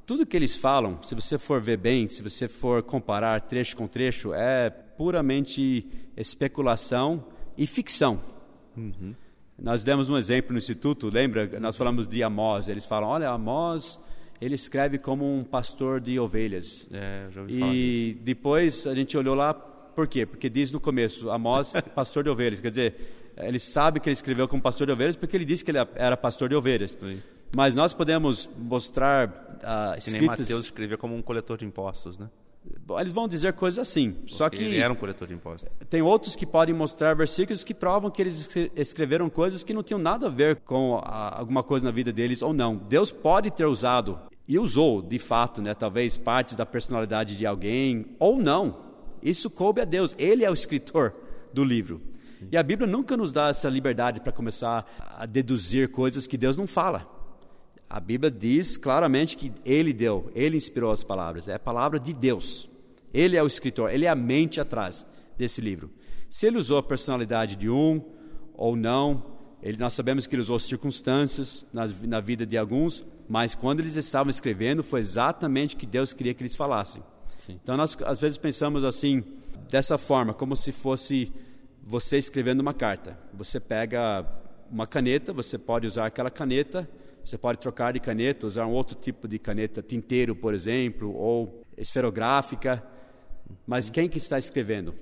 tudo 0.06 0.26
que 0.26 0.36
eles 0.36 0.54
falam, 0.56 1.02
se 1.02 1.14
você 1.14 1.38
for 1.38 1.60
ver 1.62 1.78
bem, 1.78 2.06
se 2.08 2.22
você 2.22 2.46
for 2.46 2.82
comparar 2.82 3.40
trecho 3.40 3.76
com 3.76 3.86
trecho, 3.88 4.34
é 4.34 4.68
puramente 4.70 5.86
especulação 6.16 7.24
e 7.56 7.66
ficção. 7.66 8.20
Nós 9.58 9.84
demos 9.84 10.10
um 10.10 10.16
exemplo 10.16 10.52
no 10.52 10.58
Instituto, 10.58 11.08
lembra? 11.12 11.58
Nós 11.60 11.76
falamos 11.76 12.06
de 12.06 12.22
Amós. 12.22 12.68
Eles 12.68 12.84
falam, 12.84 13.08
olha, 13.08 13.30
Amós, 13.30 14.00
ele 14.40 14.54
escreve 14.56 14.98
como 14.98 15.24
um 15.24 15.44
pastor 15.44 16.00
de 16.00 16.18
ovelhas. 16.18 16.86
É, 16.92 17.28
já 17.30 17.40
ouvi 17.40 17.58
falar 17.58 17.72
disso. 17.72 17.80
E 18.10 18.14
depois 18.22 18.86
a 18.86 18.94
gente 18.94 19.16
olhou 19.16 19.34
lá, 19.34 19.54
por 19.94 20.06
quê? 20.08 20.26
Porque 20.26 20.48
diz 20.50 20.72
no 20.72 20.80
começo, 20.80 21.30
Amós, 21.30 21.72
pastor 21.94 22.24
de 22.24 22.30
ovelhas. 22.30 22.60
Quer 22.60 22.70
dizer, 22.70 22.94
ele 23.36 23.58
sabe 23.58 24.00
que 24.00 24.08
ele 24.08 24.14
escreveu 24.14 24.46
como 24.48 24.62
pastor 24.62 24.86
de 24.86 24.92
ovelhas 24.92 25.16
porque 25.16 25.36
ele 25.36 25.44
disse 25.44 25.64
que 25.64 25.70
ele 25.70 25.78
era 25.94 26.16
pastor 26.16 26.48
de 26.48 26.54
ovelhas. 26.54 26.92
Sim. 26.92 27.20
Mas 27.54 27.74
nós 27.74 27.92
podemos 27.94 28.48
mostrar 28.58 29.58
ah, 29.62 29.96
Que 29.98 30.10
nem 30.10 30.20
escritas... 30.22 30.40
Mateus 30.40 30.64
escrevia 30.66 30.96
como 30.98 31.14
um 31.14 31.22
coletor 31.22 31.56
de 31.56 31.64
impostos, 31.64 32.18
né? 32.18 32.28
Eles 32.98 33.12
vão 33.12 33.28
dizer 33.28 33.52
coisas 33.52 33.78
assim. 33.78 34.16
Só 34.26 34.44
Porque 34.48 34.56
que 34.56 34.64
ele 34.70 34.78
era 34.78 34.90
um 34.92 34.96
coletor 34.96 35.28
de 35.28 35.34
impostos. 35.34 35.70
tem 35.90 36.00
outros 36.00 36.34
que 36.34 36.46
podem 36.46 36.74
mostrar 36.74 37.14
versículos 37.14 37.62
que 37.62 37.74
provam 37.74 38.10
que 38.10 38.22
eles 38.22 38.40
escre- 38.40 38.72
escreveram 38.74 39.28
coisas 39.28 39.62
que 39.62 39.74
não 39.74 39.82
tinham 39.82 40.00
nada 40.00 40.26
a 40.26 40.30
ver 40.30 40.56
com 40.56 40.96
a- 41.04 41.38
alguma 41.38 41.62
coisa 41.62 41.84
na 41.84 41.90
vida 41.90 42.10
deles 42.10 42.40
ou 42.40 42.54
não. 42.54 42.74
Deus 42.76 43.12
pode 43.12 43.50
ter 43.50 43.66
usado 43.66 44.18
e 44.48 44.58
usou, 44.58 45.02
de 45.02 45.18
fato, 45.18 45.60
né, 45.60 45.74
talvez 45.74 46.16
partes 46.16 46.54
da 46.56 46.64
personalidade 46.64 47.36
de 47.36 47.44
alguém 47.46 48.06
ou 48.18 48.38
não. 48.38 48.93
Isso 49.24 49.48
coube 49.48 49.80
a 49.80 49.84
Deus. 49.86 50.14
Ele 50.18 50.44
é 50.44 50.50
o 50.50 50.54
escritor 50.54 51.14
do 51.52 51.64
livro. 51.64 52.02
E 52.52 52.56
a 52.56 52.62
Bíblia 52.62 52.86
nunca 52.86 53.16
nos 53.16 53.32
dá 53.32 53.48
essa 53.48 53.68
liberdade 53.68 54.20
para 54.20 54.30
começar 54.30 54.86
a 55.16 55.24
deduzir 55.24 55.88
coisas 55.88 56.26
que 56.26 56.36
Deus 56.36 56.56
não 56.56 56.66
fala. 56.66 57.10
A 57.88 57.98
Bíblia 57.98 58.30
diz 58.30 58.76
claramente 58.76 59.36
que 59.36 59.52
ele 59.64 59.92
deu, 59.92 60.30
ele 60.34 60.56
inspirou 60.56 60.90
as 60.90 61.02
palavras. 61.02 61.48
É 61.48 61.54
a 61.54 61.58
palavra 61.58 61.98
de 61.98 62.12
Deus. 62.12 62.68
Ele 63.12 63.36
é 63.36 63.42
o 63.42 63.46
escritor, 63.46 63.90
ele 63.92 64.04
é 64.04 64.08
a 64.08 64.14
mente 64.14 64.60
atrás 64.60 65.06
desse 65.38 65.60
livro. 65.60 65.90
Se 66.28 66.46
ele 66.46 66.58
usou 66.58 66.78
a 66.78 66.82
personalidade 66.82 67.56
de 67.56 67.70
um 67.70 68.02
ou 68.54 68.74
não, 68.74 69.34
ele, 69.62 69.78
nós 69.78 69.94
sabemos 69.94 70.26
que 70.26 70.34
ele 70.34 70.42
usou 70.42 70.58
circunstâncias 70.58 71.66
na, 71.72 71.86
na 72.02 72.20
vida 72.20 72.44
de 72.44 72.58
alguns, 72.58 73.06
mas 73.28 73.54
quando 73.54 73.80
eles 73.80 73.96
estavam 73.96 74.28
escrevendo, 74.28 74.82
foi 74.82 75.00
exatamente 75.00 75.74
o 75.74 75.78
que 75.78 75.86
Deus 75.86 76.12
queria 76.12 76.34
que 76.34 76.42
eles 76.42 76.56
falassem. 76.56 77.02
Sim. 77.44 77.58
Então 77.62 77.76
nós 77.76 77.96
às 78.04 78.18
vezes 78.18 78.38
pensamos 78.38 78.84
assim, 78.84 79.22
dessa 79.70 79.98
forma, 79.98 80.32
como 80.32 80.56
se 80.56 80.72
fosse 80.72 81.30
você 81.82 82.16
escrevendo 82.16 82.60
uma 82.60 82.72
carta. 82.72 83.18
Você 83.34 83.60
pega 83.60 84.24
uma 84.70 84.86
caneta, 84.86 85.32
você 85.32 85.58
pode 85.58 85.86
usar 85.86 86.06
aquela 86.06 86.30
caneta, 86.30 86.88
você 87.22 87.36
pode 87.36 87.58
trocar 87.58 87.92
de 87.92 88.00
caneta, 88.00 88.46
usar 88.46 88.66
um 88.66 88.72
outro 88.72 88.96
tipo 88.96 89.28
de 89.28 89.38
caneta, 89.38 89.82
tinteiro, 89.82 90.34
por 90.34 90.54
exemplo, 90.54 91.14
ou 91.14 91.62
esferográfica. 91.76 92.82
Mas 93.66 93.90
quem 93.90 94.08
que 94.08 94.16
está 94.16 94.38
escrevendo 94.38 94.94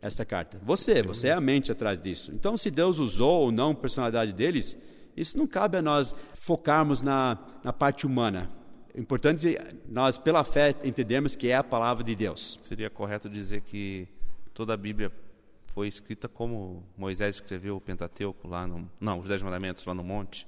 esta 0.00 0.24
carta? 0.24 0.60
Você, 0.62 1.02
você 1.02 1.28
é 1.28 1.32
a 1.32 1.40
mente 1.40 1.72
atrás 1.72 2.00
disso. 2.00 2.30
Então, 2.32 2.56
se 2.56 2.70
Deus 2.70 3.00
usou 3.00 3.42
ou 3.42 3.52
não 3.52 3.72
a 3.72 3.74
personalidade 3.74 4.32
deles, 4.32 4.78
isso 5.16 5.36
não 5.36 5.48
cabe 5.48 5.76
a 5.76 5.82
nós 5.82 6.14
focarmos 6.34 7.02
na, 7.02 7.38
na 7.64 7.72
parte 7.72 8.06
humana. 8.06 8.57
Importante 8.96 9.56
é 9.56 9.74
nós, 9.88 10.18
pela 10.18 10.42
fé, 10.44 10.74
entendermos 10.82 11.34
que 11.36 11.48
é 11.48 11.56
a 11.56 11.64
palavra 11.64 12.02
de 12.02 12.14
Deus. 12.14 12.58
Seria 12.62 12.90
correto 12.90 13.28
dizer 13.28 13.60
que 13.60 14.08
toda 14.52 14.74
a 14.74 14.76
Bíblia 14.76 15.12
foi 15.74 15.86
escrita 15.88 16.28
como 16.28 16.82
Moisés 16.96 17.36
escreveu 17.36 17.76
o 17.76 17.80
Pentateuco 17.80 18.48
lá 18.48 18.66
no... 18.66 18.90
Não, 19.00 19.20
os 19.20 19.28
Dez 19.28 19.42
Mandamentos 19.42 19.84
lá 19.84 19.94
no 19.94 20.02
monte. 20.02 20.46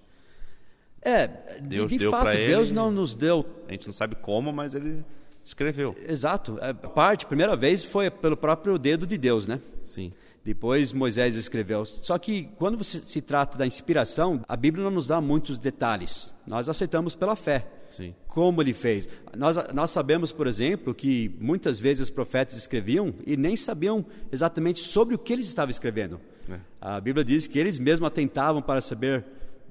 É, 1.02 1.26
de, 1.60 1.68
Deus 1.68 1.90
de 1.92 1.98
deu 1.98 2.10
fato, 2.10 2.36
Deus 2.36 2.68
ele- 2.68 2.74
não 2.76 2.90
nos 2.90 3.14
deu 3.14 3.46
A 3.68 3.72
gente 3.72 3.86
não 3.86 3.92
sabe 3.92 4.16
como, 4.16 4.52
mas 4.52 4.74
ele 4.74 5.04
escreveu. 5.44 5.96
Exato. 6.06 6.58
A 6.60 6.74
parte, 6.74 7.24
a 7.24 7.28
primeira 7.28 7.56
vez, 7.56 7.84
foi 7.84 8.10
pelo 8.10 8.36
próprio 8.36 8.76
dedo 8.78 9.06
de 9.06 9.16
Deus, 9.16 9.46
né? 9.46 9.60
Sim. 9.82 10.12
Depois 10.44 10.92
Moisés 10.92 11.36
escreveu. 11.36 11.84
Só 11.84 12.18
que 12.18 12.44
quando 12.56 12.82
se 12.82 13.20
trata 13.20 13.56
da 13.56 13.66
inspiração, 13.66 14.42
a 14.48 14.56
Bíblia 14.56 14.84
não 14.84 14.90
nos 14.90 15.06
dá 15.06 15.20
muitos 15.20 15.58
detalhes. 15.58 16.34
Nós 16.46 16.68
aceitamos 16.68 17.14
pela 17.14 17.36
fé. 17.36 17.66
Sim. 17.90 18.14
Como 18.28 18.62
ele 18.62 18.72
fez. 18.72 19.08
Nós, 19.36 19.56
nós 19.72 19.90
sabemos, 19.90 20.32
por 20.32 20.46
exemplo, 20.46 20.94
que 20.94 21.34
muitas 21.40 21.78
vezes 21.78 22.04
os 22.04 22.10
profetas 22.10 22.56
escreviam 22.56 23.12
e 23.26 23.36
nem 23.36 23.56
sabiam 23.56 24.04
exatamente 24.32 24.80
sobre 24.80 25.14
o 25.14 25.18
que 25.18 25.32
eles 25.32 25.46
estavam 25.46 25.70
escrevendo. 25.70 26.20
É. 26.48 26.58
A 26.80 27.00
Bíblia 27.00 27.24
diz 27.24 27.46
que 27.46 27.58
eles 27.58 27.78
mesmos 27.78 28.06
atentavam 28.06 28.62
para 28.62 28.80
saber 28.80 29.24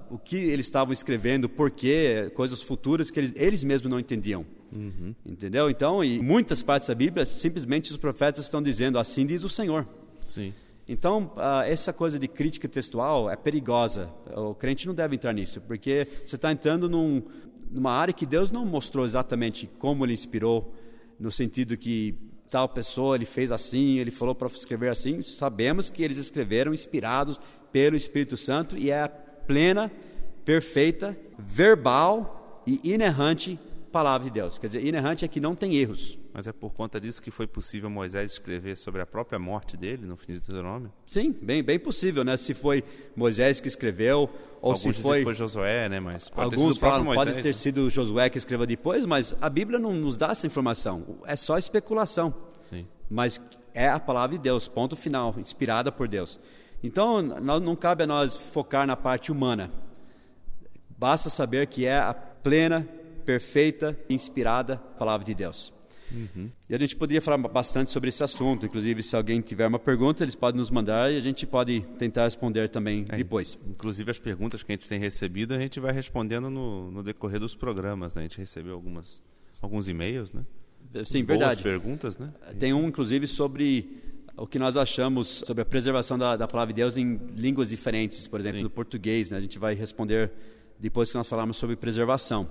o 0.10 0.18
que 0.18 0.38
eles 0.38 0.66
estavam 0.66 0.92
escrevendo, 0.92 1.48
por 1.48 1.70
quê, 1.70 2.32
coisas 2.36 2.62
futuras 2.62 3.12
que 3.12 3.20
eles, 3.20 3.34
eles 3.36 3.64
mesmos 3.64 3.92
não 3.92 4.00
entendiam. 4.00 4.46
Entendeu? 5.26 5.70
Então, 5.70 6.04
em 6.04 6.22
muitas 6.22 6.62
partes 6.62 6.88
da 6.88 6.96
Bíblia, 6.96 7.26
simplesmente 7.26 7.92
os 7.92 7.98
profetas 7.98 8.46
estão 8.46 8.62
dizendo, 8.62 9.00
assim 9.00 9.26
diz 9.26 9.44
o 9.44 9.50
Senhor. 9.50 9.88
Sim. 10.28 10.54
Então, 10.88 11.32
ah, 11.38 11.64
essa 11.68 11.94
coisa 11.94 12.18
de 12.18 12.28
crítica 12.28 12.68
textual 12.68 13.30
é 13.30 13.36
perigosa. 13.36 14.10
O 14.36 14.56
crente 14.56 14.88
não 14.88 14.94
deve 14.96 15.16
entrar 15.16 15.34
nisso, 15.34 15.62
porque 15.62 16.08
você 16.26 16.36
está 16.36 16.52
entrando 16.52 16.90
num, 16.90 17.24
numa 17.70 17.92
área 17.92 18.14
que 18.14 18.26
Deus 18.26 18.52
não 18.52 18.66
mostrou 18.66 19.06
exatamente 19.06 19.70
como 19.80 20.06
ele 20.06 20.14
inspirou, 20.14 20.74
no 21.20 21.32
sentido 21.32 21.78
que 21.78 22.16
tal 22.50 22.68
pessoa 22.68 23.16
ele 23.16 23.26
fez 23.26 23.52
assim, 23.52 24.00
ele 24.00 24.12
falou 24.12 24.36
para 24.36 24.48
escrever 24.48 24.90
assim. 24.90 25.22
Sabemos 25.22 25.90
que 25.90 26.04
eles 26.04 26.18
escreveram 26.18 26.74
inspirados 26.74 27.40
pelo 27.72 27.96
Espírito 27.96 28.36
Santo 28.36 28.78
e 28.78 28.90
é 28.90 29.04
a 29.04 29.10
plena, 29.10 29.92
perfeita, 30.44 31.18
verbal 31.38 32.64
e 32.66 32.80
inerrante 32.84 33.60
palavra 33.92 34.28
de 34.28 34.34
Deus. 34.34 34.60
Quer 34.60 34.68
dizer, 34.68 34.86
inerrante 34.86 35.26
é 35.26 35.28
que 35.28 35.40
não 35.40 35.56
tem 35.56 35.76
erros. 35.76 36.19
Mas 36.34 36.48
é 36.48 36.54
por 36.54 36.72
conta 36.72 37.00
disso 37.00 37.22
que 37.22 37.32
foi 37.32 37.48
possível 37.48 37.90
Moisés 37.90 38.34
escrever 38.34 38.78
sobre 38.78 39.02
a 39.02 39.06
própria 39.06 39.40
morte 39.40 39.76
dele 39.76 40.06
no 40.06 40.16
fim 40.16 40.34
de 40.34 40.40
Deuteronômio? 40.40 40.92
Sim, 41.06 41.32
bem, 41.32 41.64
bem 41.64 41.80
possível, 41.80 42.24
né? 42.24 42.38
Se 42.38 42.54
foi 42.54 42.84
Moisés 43.16 43.60
que 43.60 43.68
escreveu 43.68 44.30
ou 44.62 44.72
Alguns 44.72 44.80
se 44.80 44.94
foi 45.02 45.20
que 45.20 45.24
foi 45.24 45.34
Josué, 45.34 45.90
né? 45.90 46.00
Mas 46.00 46.30
pode 46.30 46.52
ter 46.52 46.56
sido 46.56 46.62
alguns 46.62 46.80
próprio 46.80 46.92
falam 46.92 47.06
Moisés. 47.06 47.36
pode 47.36 47.44
ter 47.44 47.50
né? 47.50 47.54
sido 47.54 47.90
Josué 47.90 48.30
que 48.30 48.38
escreveu 48.38 48.68
depois, 48.68 49.06
mas 49.06 49.36
a 49.42 49.50
Bíblia 49.50 49.80
não 49.80 49.94
nos 49.94 50.18
dá 50.18 50.30
essa 50.30 50.46
informação. 50.46 51.20
É 51.26 51.36
só 51.36 51.58
especulação. 51.58 52.34
Sim. 52.62 52.88
Mas 53.10 53.42
é 53.74 53.88
a 53.90 54.00
palavra 54.00 54.38
de 54.38 54.44
Deus, 54.44 54.68
ponto 54.68 54.96
final, 54.96 55.34
inspirada 55.38 55.92
por 55.92 56.08
Deus. 56.08 56.40
Então, 56.84 57.22
não 57.22 57.76
cabe 57.76 58.04
a 58.04 58.08
nós 58.08 58.38
focar 58.38 58.86
na 58.88 58.96
parte 58.96 59.32
humana. 59.32 59.72
Basta 60.98 61.30
saber 61.30 61.68
que 61.68 61.86
é 61.86 61.98
a 61.98 62.14
plena, 62.14 62.88
perfeita, 63.26 63.98
inspirada 64.10 64.78
palavra 64.98 65.26
de 65.26 65.34
Deus. 65.34 65.74
E 66.70 66.74
a 66.76 66.78
gente 66.78 66.96
poderia 66.96 67.22
falar 67.22 67.38
bastante 67.38 67.90
sobre 67.90 68.10
esse 68.10 68.24
assunto. 68.24 68.66
Inclusive, 68.66 69.04
se 69.04 69.16
alguém 69.16 69.42
tiver 69.42 69.68
uma 69.68 69.80
pergunta, 69.80 70.24
eles 70.24 70.36
podem 70.36 70.60
nos 70.60 70.70
mandar 70.70 71.12
e 71.12 71.18
a 71.18 71.20
gente 71.20 71.46
pode 71.46 71.82
tentar 71.98 72.24
responder 72.26 72.70
também 72.70 73.06
É. 73.10 73.18
depois. 73.18 73.58
Inclusive 73.68 74.10
as 74.12 74.20
perguntas 74.20 74.64
que 74.64 74.72
a 74.72 74.76
gente 74.76 74.88
tem 74.90 75.00
recebido, 75.00 75.54
a 75.54 75.60
gente 75.60 75.80
vai 75.80 75.92
respondendo 75.94 76.50
no, 76.50 76.90
no 76.92 77.04
decorrer 77.04 77.40
dos 77.40 77.56
programas, 77.56 78.14
né? 78.14 78.22
A 78.22 78.24
gente 78.24 78.38
recebeu 78.38 78.74
algumas, 78.74 79.24
alguns 79.62 79.88
e-mails, 79.88 80.34
né? 80.34 80.44
Sim, 81.06 81.24
Boas 81.24 81.40
verdade. 81.40 81.62
perguntas, 81.64 82.18
né? 82.18 82.34
Tem 82.58 82.74
um, 82.74 82.88
inclusive, 82.88 83.28
sobre 83.28 84.02
o 84.36 84.48
que 84.48 84.58
nós 84.58 84.76
achamos 84.78 85.28
sobre 85.46 85.62
a 85.62 85.66
preservação 85.66 86.18
da, 86.18 86.36
da 86.38 86.48
palavra 86.48 86.74
de 86.74 86.78
Deus 86.82 86.98
em 86.98 87.20
línguas 87.36 87.70
diferentes, 87.70 88.28
por 88.28 88.40
exemplo, 88.40 88.60
Sim. 88.60 88.64
no 88.64 88.70
português. 88.70 89.30
Né? 89.30 89.38
A 89.38 89.42
gente 89.42 89.60
vai 89.60 89.76
responder 89.76 90.32
depois 90.80 91.12
que 91.12 91.18
nós 91.18 91.28
falarmos 91.28 91.58
sobre 91.58 91.76
preservação. 91.76 92.50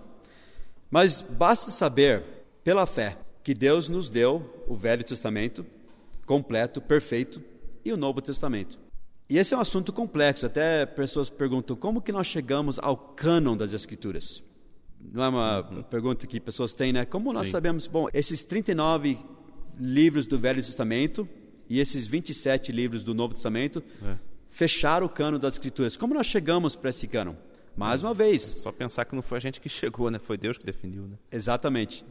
Mas 0.90 1.20
basta 1.22 1.70
saber, 1.70 2.22
pela 2.62 2.86
fé, 2.86 3.16
que 3.48 3.54
Deus 3.54 3.88
nos 3.88 4.10
deu 4.10 4.62
o 4.68 4.74
Velho 4.76 5.02
Testamento 5.02 5.64
completo, 6.26 6.82
perfeito, 6.82 7.42
e 7.82 7.90
o 7.90 7.96
Novo 7.96 8.20
Testamento. 8.20 8.78
E 9.26 9.38
esse 9.38 9.54
é 9.54 9.56
um 9.56 9.60
assunto 9.60 9.90
complexo. 9.90 10.44
Até 10.44 10.84
pessoas 10.84 11.30
perguntam 11.30 11.74
como 11.74 12.02
que 12.02 12.12
nós 12.12 12.26
chegamos 12.26 12.78
ao 12.78 12.94
cânon 12.94 13.56
das 13.56 13.72
Escrituras. 13.72 14.44
Não 15.00 15.24
é 15.24 15.28
uma 15.30 15.62
pergunta 15.88 16.26
que 16.26 16.38
pessoas 16.38 16.74
têm, 16.74 16.92
né? 16.92 17.06
Como 17.06 17.32
nós 17.32 17.46
Sim. 17.46 17.52
sabemos, 17.52 17.86
bom, 17.86 18.06
esses 18.12 18.44
39 18.44 19.16
livros 19.80 20.26
do 20.26 20.36
Velho 20.36 20.62
Testamento 20.62 21.26
e 21.70 21.80
esses 21.80 22.06
27 22.06 22.70
livros 22.70 23.02
do 23.02 23.14
Novo 23.14 23.32
Testamento 23.32 23.82
É. 24.04 24.16
fecharam 24.50 25.06
o 25.06 25.08
cano 25.08 25.38
das 25.38 25.54
Escrituras. 25.54 25.96
Como 25.96 26.12
nós 26.12 26.26
chegamos 26.26 26.76
para 26.76 26.90
esse 26.90 27.08
cano? 27.08 27.34
Mais 27.74 28.02
uma 28.02 28.12
vez, 28.12 28.42
Só 28.42 28.70
pensar 28.70 29.06
que 29.06 29.14
não 29.14 29.22
foi 29.22 29.38
a 29.38 29.40
gente 29.40 29.58
que 29.58 29.70
chegou, 29.70 30.10
né? 30.10 30.18
Foi 30.18 30.36
Deus 30.36 30.58
que 30.58 30.66
definiu, 30.66 31.04
né? 31.04 31.16
exatamente. 31.32 32.04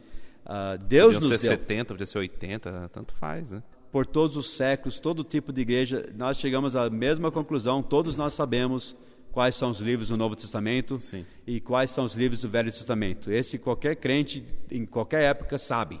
Ah, 0.44 0.76
Deus 0.76 1.14
Podiam 1.14 1.30
nos 1.30 1.40
ser 1.40 1.48
deu 1.48 1.56
70, 1.58 1.94
podia 1.94 2.06
ser 2.06 2.18
80, 2.18 2.90
tanto 2.92 3.14
faz, 3.14 3.50
né? 3.50 3.62
por 3.90 4.04
todos 4.04 4.36
os 4.36 4.50
séculos, 4.50 4.98
todo 4.98 5.24
tipo 5.24 5.52
de 5.52 5.62
igreja, 5.62 6.10
nós 6.14 6.36
chegamos 6.38 6.76
à 6.76 6.90
mesma 6.90 7.30
conclusão, 7.30 7.82
todos 7.82 8.14
nós 8.16 8.34
sabemos 8.34 8.94
quais 9.32 9.54
são 9.54 9.70
os 9.70 9.80
livros 9.80 10.08
do 10.08 10.16
Novo 10.16 10.36
Testamento 10.36 10.98
Sim. 10.98 11.24
e 11.46 11.58
quais 11.60 11.90
são 11.90 12.04
os 12.04 12.14
livros 12.14 12.40
do 12.42 12.48
Velho 12.48 12.70
Testamento. 12.70 13.30
Esse 13.32 13.58
qualquer 13.58 13.96
crente 13.96 14.44
em 14.70 14.84
qualquer 14.84 15.22
época 15.22 15.56
sabe. 15.58 16.00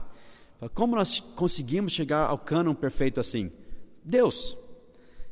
Como 0.74 0.96
nós 0.96 1.20
conseguimos 1.20 1.92
chegar 1.92 2.26
ao 2.26 2.36
cânon 2.36 2.74
perfeito 2.74 3.20
assim? 3.20 3.50
Deus. 4.04 4.56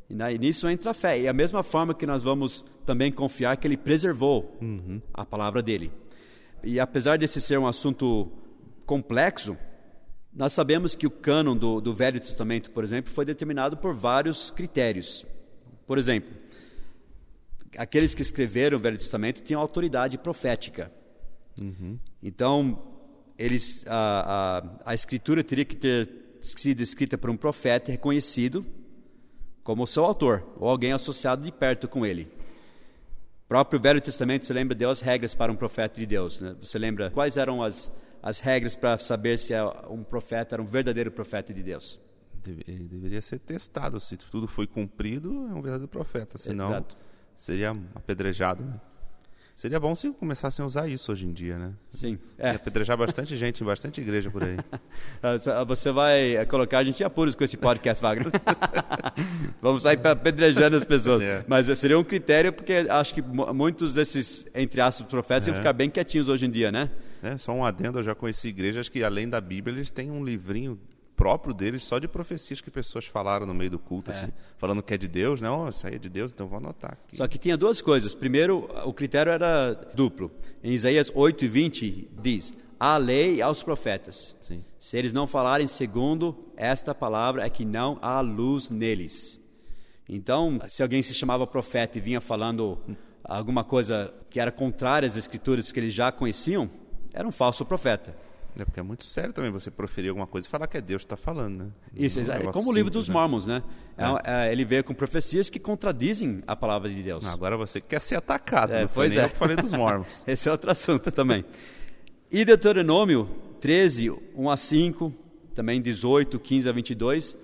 E 0.09 0.37
nisso 0.37 0.69
entra 0.69 0.91
a 0.91 0.93
fé. 0.93 1.19
E 1.19 1.27
a 1.27 1.33
mesma 1.33 1.61
forma 1.63 1.93
que 1.93 2.05
nós 2.05 2.23
vamos 2.23 2.63
também 2.85 3.11
confiar 3.11 3.57
que 3.57 3.67
Ele 3.67 3.75
preservou 3.77 4.57
Uhum. 4.61 5.01
a 5.13 5.25
palavra 5.25 5.61
dele. 5.61 5.91
E 6.63 6.79
apesar 6.79 7.17
desse 7.17 7.41
ser 7.41 7.59
um 7.59 7.67
assunto 7.67 8.31
complexo, 8.87 9.55
nós 10.33 10.53
sabemos 10.53 10.95
que 10.95 11.05
o 11.05 11.11
cânon 11.11 11.55
do, 11.55 11.81
do 11.81 11.93
Velho 11.93 12.19
Testamento, 12.19 12.71
por 12.71 12.83
exemplo, 12.83 13.11
foi 13.11 13.25
determinado 13.25 13.77
por 13.77 13.93
vários 13.93 14.49
critérios. 14.49 15.25
Por 15.85 15.97
exemplo, 15.97 16.31
aqueles 17.77 18.15
que 18.15 18.21
escreveram 18.21 18.77
o 18.77 18.81
Velho 18.81 18.97
Testamento 18.97 19.41
tinham 19.43 19.61
autoridade 19.61 20.17
profética. 20.17 20.91
Então, 22.23 22.81
eles, 23.37 23.83
a, 23.87 24.61
a, 24.85 24.91
a 24.91 24.93
escritura 24.93 25.43
teria 25.43 25.65
que 25.65 25.75
ter 25.75 26.09
sido 26.41 26.81
escrita 26.81 27.17
por 27.17 27.29
um 27.29 27.37
profeta 27.37 27.91
reconhecido 27.91 28.65
como 29.63 29.85
seu 29.85 30.05
autor, 30.05 30.47
ou 30.57 30.69
alguém 30.69 30.93
associado 30.93 31.43
de 31.43 31.51
perto 31.51 31.89
com 31.89 32.05
ele. 32.05 32.31
O 33.43 33.47
próprio 33.49 33.79
Velho 33.79 33.99
Testamento, 33.99 34.45
você 34.45 34.53
lembra, 34.53 34.75
deu 34.75 34.89
as 34.89 35.01
regras 35.01 35.33
para 35.33 35.51
um 35.51 35.55
profeta 35.55 35.99
de 35.99 36.05
Deus. 36.05 36.39
Né? 36.39 36.55
Você 36.61 36.77
lembra 36.77 37.11
quais 37.11 37.35
eram 37.35 37.61
as, 37.61 37.91
as 38.27 38.39
regras 38.39 38.75
para 38.75 38.97
saber 38.97 39.39
se 39.39 39.53
um 39.89 40.03
profeta 40.03 40.55
era 40.55 40.61
um 40.61 40.65
verdadeiro 40.65 41.09
profeta 41.09 41.53
de 41.53 41.63
Deus? 41.63 41.97
Ele 42.45 42.83
deveria 42.83 43.21
ser 43.21 43.39
testado. 43.39 44.01
Se 44.01 44.17
tudo 44.17 44.49
foi 44.49 44.67
cumprido, 44.67 45.29
é 45.47 45.53
um 45.53 45.61
verdadeiro 45.61 45.87
profeta. 45.87 46.37
Senão, 46.37 46.71
Exato. 46.71 46.97
seria 47.37 47.71
apedrejado. 47.95 48.65
Né? 48.65 48.81
Seria 49.57 49.79
bom 49.79 49.95
se 49.95 50.11
começassem 50.11 50.61
a 50.61 50.67
usar 50.67 50.87
isso 50.87 51.11
hoje 51.11 51.25
em 51.25 51.33
dia, 51.33 51.57
né? 51.57 51.71
Sim. 51.89 52.19
É. 52.37 52.51
apedrejar 52.51 52.95
bastante 52.95 53.35
gente 53.35 53.63
bastante 53.63 53.99
igreja 53.99 54.29
por 54.29 54.43
aí. 54.43 54.55
Ah, 55.23 55.63
Você 55.63 55.91
vai 55.91 56.45
colocar 56.45 56.77
a 56.77 56.83
gente 56.83 57.01
em 57.01 57.05
apuros 57.05 57.33
com 57.33 57.43
esse 57.43 57.57
podcast, 57.57 57.99
Wagner. 57.99 58.27
Vamos 59.59 59.81
sair 59.81 59.97
pe- 59.97 60.09
apedrejando 60.09 60.77
as 60.77 60.83
pessoas. 60.83 61.21
É. 61.21 61.43
Mas 61.47 61.67
eh, 61.67 61.73
seria 61.73 61.97
um 61.97 62.03
critério, 62.03 62.53
porque 62.53 62.85
acho 62.87 63.13
que 63.15 63.21
mu- 63.21 63.51
muitos 63.51 63.95
desses, 63.95 64.45
entre 64.53 64.79
aspas, 64.79 65.07
profetas 65.07 65.47
iam 65.47 65.55
É. 65.55 65.57
ficar 65.57 65.73
bem 65.73 65.89
quietinhos 65.89 66.29
hoje 66.29 66.45
em 66.45 66.51
dia, 66.51 66.71
né? 66.71 66.91
É, 67.23 67.35
só 67.35 67.51
um 67.51 67.65
adendo, 67.65 67.97
eu 67.97 68.03
já 68.03 68.13
conheci 68.13 68.49
igrejas 68.49 68.87
que, 68.89 69.03
além 69.03 69.27
da 69.27 69.41
Bíblia, 69.41 69.75
eles 69.75 69.89
têm 69.89 70.11
um 70.11 70.23
livrinho 70.23 70.79
próprio 71.17 71.51
deles, 71.53 71.83
só 71.83 71.97
de 71.97 72.07
profecias 72.07 72.61
que 72.61 72.69
pessoas 72.69 73.05
falaram 73.07 73.47
no 73.47 73.53
meio 73.53 73.71
do 73.71 73.79
culto, 73.79 74.11
assim, 74.11 74.31
falando 74.57 74.83
que 74.83 74.93
é 74.93 74.97
de 74.97 75.07
Deus, 75.07 75.41
né? 75.41 75.49
Oh, 75.49 75.67
isso 75.67 75.85
aí 75.87 75.95
é 75.95 75.97
de 75.97 76.07
Deus, 76.07 76.31
então 76.31 76.47
vou 76.47 76.59
anotar 76.59 76.93
aqui. 76.93 77.17
Só 77.17 77.27
que 77.27 77.39
tinha 77.39 77.57
duas 77.57 77.81
coisas. 77.81 78.13
Primeiro, 78.13 78.69
o 78.85 78.93
critério 78.93 79.31
era 79.31 79.73
duplo. 79.95 80.31
Em 80.63 80.73
Isaías 80.73 81.11
8 81.13 81.43
e 81.43 81.47
20 81.47 82.09
diz: 82.21 82.53
Há 82.79 82.95
lei 82.97 83.41
aos 83.41 83.63
profetas. 83.63 84.35
Sim. 84.39 84.63
Se 84.79 84.95
eles 84.95 85.11
não 85.11 85.25
falarem 85.25 85.65
segundo 85.65 86.37
esta 86.55 86.93
palavra, 86.93 87.43
é 87.43 87.49
que 87.49 87.65
não 87.65 87.97
há 88.01 88.21
luz 88.21 88.69
neles. 88.69 89.41
Então, 90.07 90.59
se 90.69 90.83
alguém 90.83 91.01
se 91.01 91.15
chamava 91.15 91.47
profeta 91.47 91.97
e 91.97 92.01
vinha 92.01 92.21
falando 92.21 92.77
alguma 93.23 93.63
coisa 93.63 94.13
que 94.29 94.39
era 94.39 94.51
contrária 94.51 95.07
às 95.07 95.17
escrituras 95.17 95.71
que 95.71 95.79
eles 95.79 95.93
já 95.93 96.11
conheciam, 96.11 96.69
era 97.11 97.27
um 97.27 97.31
falso 97.31 97.65
profeta. 97.65 98.15
É 98.61 98.65
porque 98.65 98.79
é 98.79 98.83
muito 98.83 99.03
sério 99.05 99.33
também 99.33 99.51
você 99.51 99.69
proferir 99.71 100.09
alguma 100.09 100.27
coisa 100.27 100.47
e 100.47 100.49
falar 100.49 100.67
que 100.67 100.77
é 100.77 100.81
Deus 100.81 101.01
que 101.03 101.05
está 101.05 101.17
falando, 101.17 101.65
né? 101.65 101.71
Isso, 101.95 102.19
é 102.19 102.23
é 102.23 102.51
como 102.51 102.69
o 102.69 102.73
livro 102.73 102.89
simples, 102.89 102.91
dos 102.93 103.09
né? 103.09 103.13
Mormons, 103.13 103.45
né? 103.47 103.63
É- 103.97 104.47
é, 104.47 104.51
ele 104.51 104.63
veio 104.65 104.83
com 104.83 104.93
profecias 104.93 105.49
que 105.49 105.59
contradizem 105.59 106.41
a 106.47 106.55
palavra 106.55 106.89
de 106.89 107.01
Deus. 107.01 107.25
Agora 107.25 107.55
você 107.57 107.79
quer 107.81 108.01
ser 108.01 108.15
atacado, 108.15 108.73
É, 108.73 108.81
não 108.81 108.87
pois 108.89 109.15
é. 109.15 109.25
eu 109.25 109.29
falei 109.29 109.55
dos 109.55 109.71
mormons. 109.73 110.07
Esse 110.27 110.47
é 110.49 110.51
outro 110.51 110.69
assunto 110.71 111.11
também. 111.11 111.43
E 112.31 112.43
Deuteronômio 112.43 113.29
13, 113.61 114.11
1 114.35 114.49
a 114.49 114.57
5, 114.57 115.13
também 115.55 115.81
18, 115.81 116.39
15 116.39 116.69
a 116.69 116.71
22, 116.71 117.37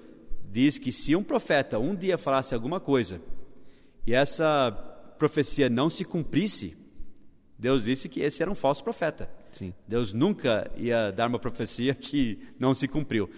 diz 0.51 0.77
que 0.77 0.91
se 0.91 1.15
um 1.15 1.23
profeta 1.23 1.79
um 1.79 1.95
dia 1.95 2.17
falasse 2.17 2.53
alguma 2.53 2.79
coisa 2.79 3.19
e 4.05 4.13
essa 4.13 4.71
profecia 5.17 5.69
não 5.69 5.89
se 5.89 6.03
cumprisse, 6.03 6.77
Deus 7.57 7.85
disse 7.85 8.09
que 8.09 8.19
esse 8.19 8.41
era 8.41 8.51
um 8.51 8.55
falso 8.55 8.83
profeta. 8.83 9.29
Sim. 9.53 9.73
Deus 9.87 10.11
nunca 10.13 10.69
ia 10.75 11.11
dar 11.11 11.27
uma 11.29 11.39
profecia 11.39 11.93
que 11.95 12.37
não 12.59 12.73
se 12.73 12.87
cumpriu. 12.87 13.29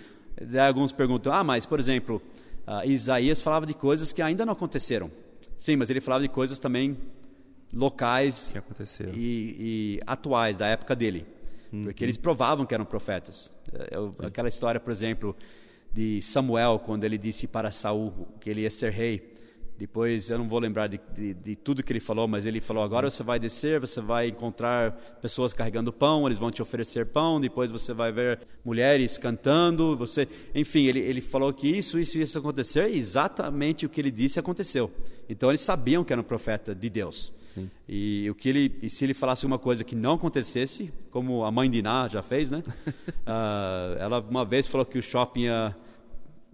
Daí 0.42 0.68
alguns 0.68 0.92
perguntam: 0.92 1.32
ah, 1.32 1.44
mas, 1.44 1.66
por 1.66 1.80
exemplo, 1.80 2.22
ah, 2.66 2.86
Isaías 2.86 3.40
falava 3.42 3.66
de 3.66 3.74
coisas 3.74 4.12
que 4.12 4.22
ainda 4.22 4.46
não 4.46 4.54
aconteceram. 4.54 5.12
Sim, 5.58 5.76
mas 5.78 5.90
ele 5.90 6.02
falava 6.02 6.24
de 6.24 6.30
coisas 6.30 6.58
também 6.60 6.98
locais 7.74 8.50
Que 8.52 8.58
aconteceram. 8.58 9.14
e, 9.14 9.98
e 9.98 10.00
atuais 10.06 10.56
da 10.58 10.68
época 10.68 10.96
dele, 10.96 11.26
porque 11.84 12.04
eles 12.04 12.18
provavam 12.18 12.66
que 12.66 12.74
eram 12.74 12.86
profetas. 12.86 13.52
É, 13.74 13.96
eu- 13.96 14.14
aquela 14.24 14.48
história, 14.48 14.80
por 14.80 14.92
exemplo, 14.92 15.36
de 15.94 16.22
Samuel 16.22 16.80
quando 16.86 17.04
ele 17.04 17.18
disse 17.18 17.48
para 17.48 17.72
Saul 17.72 18.28
que 18.40 18.50
ele 18.50 18.62
ia 18.62 18.70
ser 18.70 18.92
rei. 18.92 19.35
Depois 19.78 20.30
eu 20.30 20.38
não 20.38 20.48
vou 20.48 20.60
lembrar 20.60 20.88
de, 20.88 21.00
de, 21.14 21.34
de 21.34 21.56
tudo 21.56 21.84
que 21.84 21.92
ele 21.92 22.00
falou, 22.00 22.28
mas 22.28 22.46
ele 22.46 22.62
falou: 22.62 22.84
agora 22.84 23.10
você 23.10 23.24
vai 23.24 23.40
descer, 23.40 23.80
você 23.80 24.00
vai 24.00 24.30
encontrar 24.30 24.92
pessoas 25.22 25.54
carregando 25.54 25.92
pão, 25.92 26.26
eles 26.26 26.38
vão 26.38 26.50
te 26.50 26.62
oferecer 26.62 27.08
pão. 27.08 27.40
Depois 27.40 27.72
você 27.72 27.94
vai 27.94 28.12
ver 28.12 28.40
mulheres 28.64 29.18
cantando. 29.18 29.98
Você, 29.98 30.28
enfim, 30.54 30.86
ele, 30.86 31.00
ele 31.00 31.22
falou 31.22 31.52
que 31.54 31.68
isso, 31.68 32.00
isso, 32.00 32.20
isso 32.20 32.40
acontecer. 32.40 32.90
E 32.90 32.98
exatamente 32.98 33.86
o 33.86 33.90
que 33.90 34.00
ele 34.00 34.12
disse 34.12 34.40
aconteceu. 34.40 34.92
Então 35.28 35.50
eles 35.50 35.62
sabiam 35.62 36.04
que 36.04 36.14
era 36.14 36.22
um 36.22 36.26
profeta 36.26 36.74
de 36.74 36.90
Deus. 36.90 37.34
Sim. 37.54 37.70
E 37.88 38.30
o 38.30 38.36
que 38.36 38.50
ele, 38.50 38.80
e 38.82 38.90
se 38.90 39.06
ele 39.06 39.14
falasse 39.14 39.46
uma 39.46 39.58
coisa 39.58 39.84
que 39.84 39.96
não 39.96 40.16
acontecesse, 40.16 40.92
como 41.10 41.44
a 41.44 41.52
mãe 41.52 41.70
de 41.70 41.80
Iná 41.80 42.08
já 42.08 42.22
fez, 42.22 42.50
né? 42.50 42.64
Ah, 43.28 43.96
ela 44.00 44.20
uma 44.20 44.46
vez 44.46 44.68
falou 44.68 44.86
que 44.86 45.00
o 45.00 45.02
shopping 45.02 45.46
ia, 45.46 45.76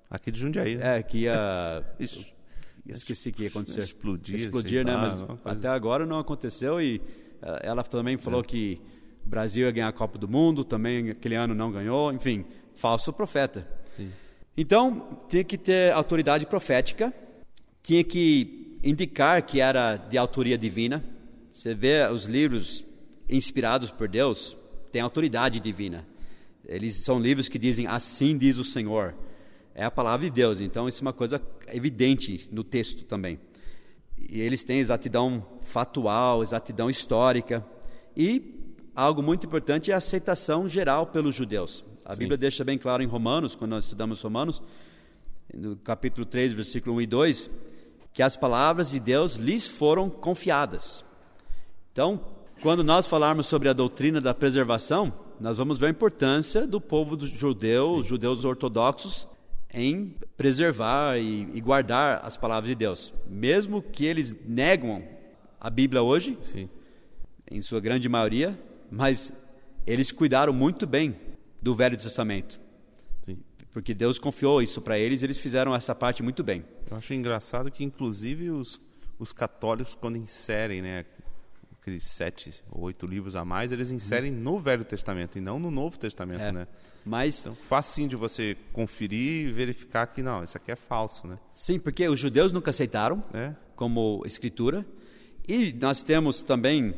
Aqui 0.09 0.29
de 0.29 0.39
Jundiaí, 0.41 0.75
né? 0.75 0.97
é, 0.97 1.03
que 1.03 1.19
ia, 1.19 1.83
esqueci 2.87 3.31
que 3.31 3.43
ia 3.43 3.49
acontecer. 3.49 3.81
Explodir, 3.81 4.35
Explodir, 4.35 4.85
né? 4.85 4.93
lá, 4.93 5.01
Mas 5.01 5.21
coisa. 5.21 5.39
até 5.59 5.67
agora 5.67 6.05
não 6.05 6.19
aconteceu 6.19 6.81
e 6.81 7.01
ah, 7.41 7.59
ela 7.63 7.83
também 7.83 8.15
É. 8.15 8.17
falou 8.17 8.43
que 8.43 8.79
o 9.25 9.29
Brasil 9.29 9.65
ia 9.65 9.71
ganhar 9.71 9.87
a 9.87 9.93
Copa 9.93 10.17
do 10.17 10.27
Mundo, 10.27 10.63
também 10.63 11.09
aquele 11.11 11.35
ano 11.35 11.53
não 11.53 11.71
ganhou, 11.71 12.11
enfim, 12.11 12.45
falso 12.75 13.13
profeta. 13.13 13.67
Sim. 13.85 14.09
Então, 14.57 15.19
tinha 15.29 15.43
que 15.43 15.57
ter 15.57 15.93
autoridade 15.93 16.45
profética, 16.45 17.13
tinha 17.83 18.03
que 18.03 18.77
indicar 18.83 19.41
que 19.43 19.61
era 19.61 19.95
de 19.95 20.17
autoria 20.17 20.57
divina. 20.57 21.03
Você 21.51 21.73
vê 21.73 22.05
os 22.11 22.25
livros 22.25 22.83
inspirados 23.29 23.91
por 23.91 24.07
Deus, 24.07 24.57
tem 24.91 25.01
autoridade 25.01 25.59
divina. 25.59 26.05
Eles 26.65 27.03
são 27.03 27.19
livros 27.19 27.47
que 27.47 27.57
dizem 27.59 27.87
assim 27.87 28.37
diz 28.37 28.57
o 28.57 28.63
Senhor. 28.63 29.15
É 29.73 29.83
a 29.83 29.91
palavra 29.91 30.25
de 30.25 30.31
Deus, 30.31 30.59
então 30.59 30.87
isso 30.87 31.01
é 31.01 31.05
uma 31.07 31.13
coisa 31.13 31.41
evidente 31.71 32.47
no 32.51 32.63
texto 32.63 33.05
também. 33.05 33.39
E 34.17 34.39
eles 34.39 34.63
têm 34.63 34.79
exatidão 34.79 35.45
fatual, 35.63 36.43
exatidão 36.43 36.89
histórica 36.89 37.65
e 38.15 38.59
algo 38.95 39.23
muito 39.23 39.47
importante 39.47 39.91
é 39.91 39.93
a 39.93 39.97
aceitação 39.97 40.67
geral 40.67 41.07
pelos 41.07 41.33
judeus. 41.33 41.83
A 42.03 42.15
Bíblia 42.15 42.37
deixa 42.37 42.63
bem 42.63 42.77
claro 42.77 43.01
em 43.01 43.07
Romanos, 43.07 43.55
quando 43.55 43.71
nós 43.71 43.85
estudamos 43.85 44.21
Romanos, 44.21 44.61
no 45.53 45.75
capítulo 45.77 46.25
3, 46.25 46.53
versículo 46.53 46.95
1 46.97 47.01
e 47.01 47.07
2, 47.07 47.49
que 48.13 48.21
as 48.21 48.35
palavras 48.35 48.91
de 48.91 48.99
Deus 48.99 49.35
lhes 49.35 49.67
foram 49.67 50.09
confiadas. 50.09 51.05
Então, 51.91 52.19
quando 52.61 52.83
nós 52.83 53.07
falarmos 53.07 53.47
sobre 53.47 53.69
a 53.69 53.73
doutrina 53.73 54.19
da 54.19 54.33
preservação, 54.33 55.13
nós 55.39 55.57
vamos 55.57 55.79
ver 55.79 55.87
a 55.87 55.91
importância 55.91 56.67
do 56.67 56.79
povo 56.79 57.17
judeu, 57.25 57.95
os 57.95 58.05
judeus 58.05 58.45
ortodoxos, 58.45 59.27
em 59.73 60.15
preservar 60.35 61.17
e, 61.17 61.47
e 61.53 61.61
guardar 61.61 62.21
as 62.23 62.35
palavras 62.35 62.69
de 62.69 62.75
Deus. 62.75 63.13
Mesmo 63.27 63.81
que 63.81 64.05
eles 64.05 64.35
negam 64.45 65.03
a 65.59 65.69
Bíblia 65.69 66.01
hoje, 66.01 66.37
Sim. 66.41 66.69
em 67.49 67.61
sua 67.61 67.79
grande 67.79 68.09
maioria, 68.09 68.59
mas 68.89 69.33
eles 69.85 70.11
cuidaram 70.11 70.51
muito 70.51 70.85
bem 70.85 71.15
do 71.61 71.73
Velho 71.73 71.97
Testamento. 71.97 72.59
Sim. 73.21 73.37
Porque 73.71 73.93
Deus 73.93 74.19
confiou 74.19 74.61
isso 74.61 74.81
para 74.81 74.99
eles, 74.99 75.21
e 75.21 75.25
eles 75.25 75.37
fizeram 75.37 75.73
essa 75.73 75.95
parte 75.95 76.21
muito 76.21 76.43
bem. 76.43 76.65
Eu 76.89 76.97
acho 76.97 77.13
engraçado 77.13 77.71
que, 77.71 77.83
inclusive, 77.83 78.49
os, 78.49 78.81
os 79.17 79.31
católicos, 79.31 79.95
quando 79.95 80.17
inserem 80.17 80.81
né, 80.81 81.05
aqueles 81.81 82.03
sete 82.03 82.63
ou 82.71 82.83
oito 82.83 83.05
livros 83.07 83.35
a 83.35 83.43
mais, 83.43 83.71
eles 83.71 83.89
inserem 83.91 84.31
no 84.31 84.59
Velho 84.59 84.85
Testamento 84.85 85.37
e 85.37 85.41
não 85.41 85.59
no 85.59 85.71
Novo 85.71 85.97
Testamento, 85.97 86.41
É. 86.41 86.51
né? 86.51 86.67
Mas 87.03 87.39
Então, 87.39 87.55
facinho 87.67 88.07
de 88.07 88.15
você 88.15 88.55
conferir 88.71 89.47
e 89.47 89.51
verificar 89.51 90.05
que, 90.05 90.21
não, 90.21 90.43
isso 90.43 90.55
aqui 90.55 90.71
é 90.71 90.75
falso, 90.75 91.25
né? 91.25 91.39
sim, 91.51 91.79
porque 91.79 92.07
os 92.07 92.19
judeus 92.19 92.51
nunca 92.51 92.69
aceitaram 92.69 93.23
É, 93.33 93.55
como 93.75 94.21
escritura, 94.25 94.85
e 95.47 95.73
nós 95.73 96.03
temos 96.03 96.43
também 96.43 96.93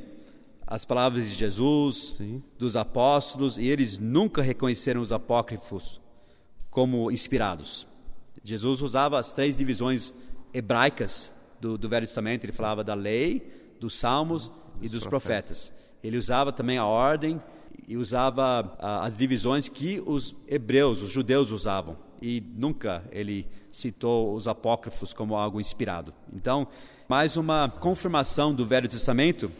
as 0.68 0.84
palavras 0.84 1.30
de 1.30 1.34
Jesus, 1.34 2.16
Sim. 2.18 2.44
dos 2.60 2.76
apóstolos, 2.76 3.58
e 3.58 3.66
eles 3.68 3.98
nunca 3.98 4.42
reconheceram 4.42 5.00
os 5.00 5.14
apócrifos 5.14 6.02
como 6.70 7.10
inspirados. 7.10 7.88
Jesus 8.44 8.82
usava 8.82 9.18
as 9.18 9.32
três 9.32 9.56
divisões 9.56 10.14
hebraicas 10.54 11.34
do, 11.62 11.78
do 11.78 11.88
Velho 11.88 12.06
Testamento, 12.06 12.44
ele 12.44 12.52
falava 12.52 12.84
da 12.84 12.94
lei, 12.94 13.76
dos 13.80 13.98
salmos 13.98 14.52
e 14.82 14.90
dos 14.90 15.06
profetas. 15.06 15.70
profetas. 15.70 15.74
Ele 16.04 16.18
usava 16.18 16.52
também 16.52 16.78
a 16.78 16.86
ordem 16.86 17.42
e 17.88 17.98
usava 17.98 18.76
as 18.80 19.16
divisões 19.16 19.68
que 19.68 20.02
os 20.06 20.36
hebreus, 20.48 21.02
os 21.02 21.10
judeus 21.10 21.52
usavam. 21.52 21.98
E 22.22 22.42
nunca 22.56 23.04
ele 23.12 23.48
citou 23.72 24.34
os 24.36 24.48
apócrifos 24.48 25.14
como 25.14 25.36
algo 25.36 25.60
inspirado. 25.60 26.14
Então, 26.34 26.68
mais 27.08 27.36
uma 27.36 27.70
confirmação 27.70 28.54
do 28.54 28.66
Velho 28.66 28.88
Testamento 28.88 29.52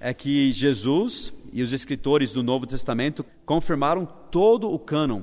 é 0.00 0.12
que 0.12 0.52
Jesus 0.52 1.32
e 1.52 1.62
os 1.62 1.72
escritores 1.72 2.32
do 2.32 2.42
Novo 2.42 2.66
Testamento 2.66 3.24
confirmaram 3.44 4.06
todo 4.30 4.70
o 4.70 4.78
cânon 4.78 5.22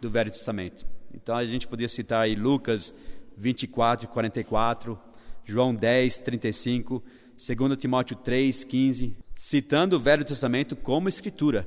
do 0.00 0.10
Velho 0.10 0.30
Testamento. 0.30 0.86
Então 1.14 1.36
a 1.36 1.44
gente 1.44 1.66
podia 1.66 1.88
citar 1.88 2.22
aí 2.22 2.34
Lucas 2.34 2.94
24 3.36 4.06
e 4.06 4.08
44, 4.08 4.98
João 5.44 5.74
10, 5.74 6.18
35, 6.18 7.02
2 7.40 7.74
Timóteo 7.78 8.16
3, 8.16 8.64
15, 8.64 9.16
citando 9.34 9.96
o 9.96 9.98
Velho 9.98 10.26
Testamento 10.26 10.76
como 10.76 11.08
escritura. 11.08 11.66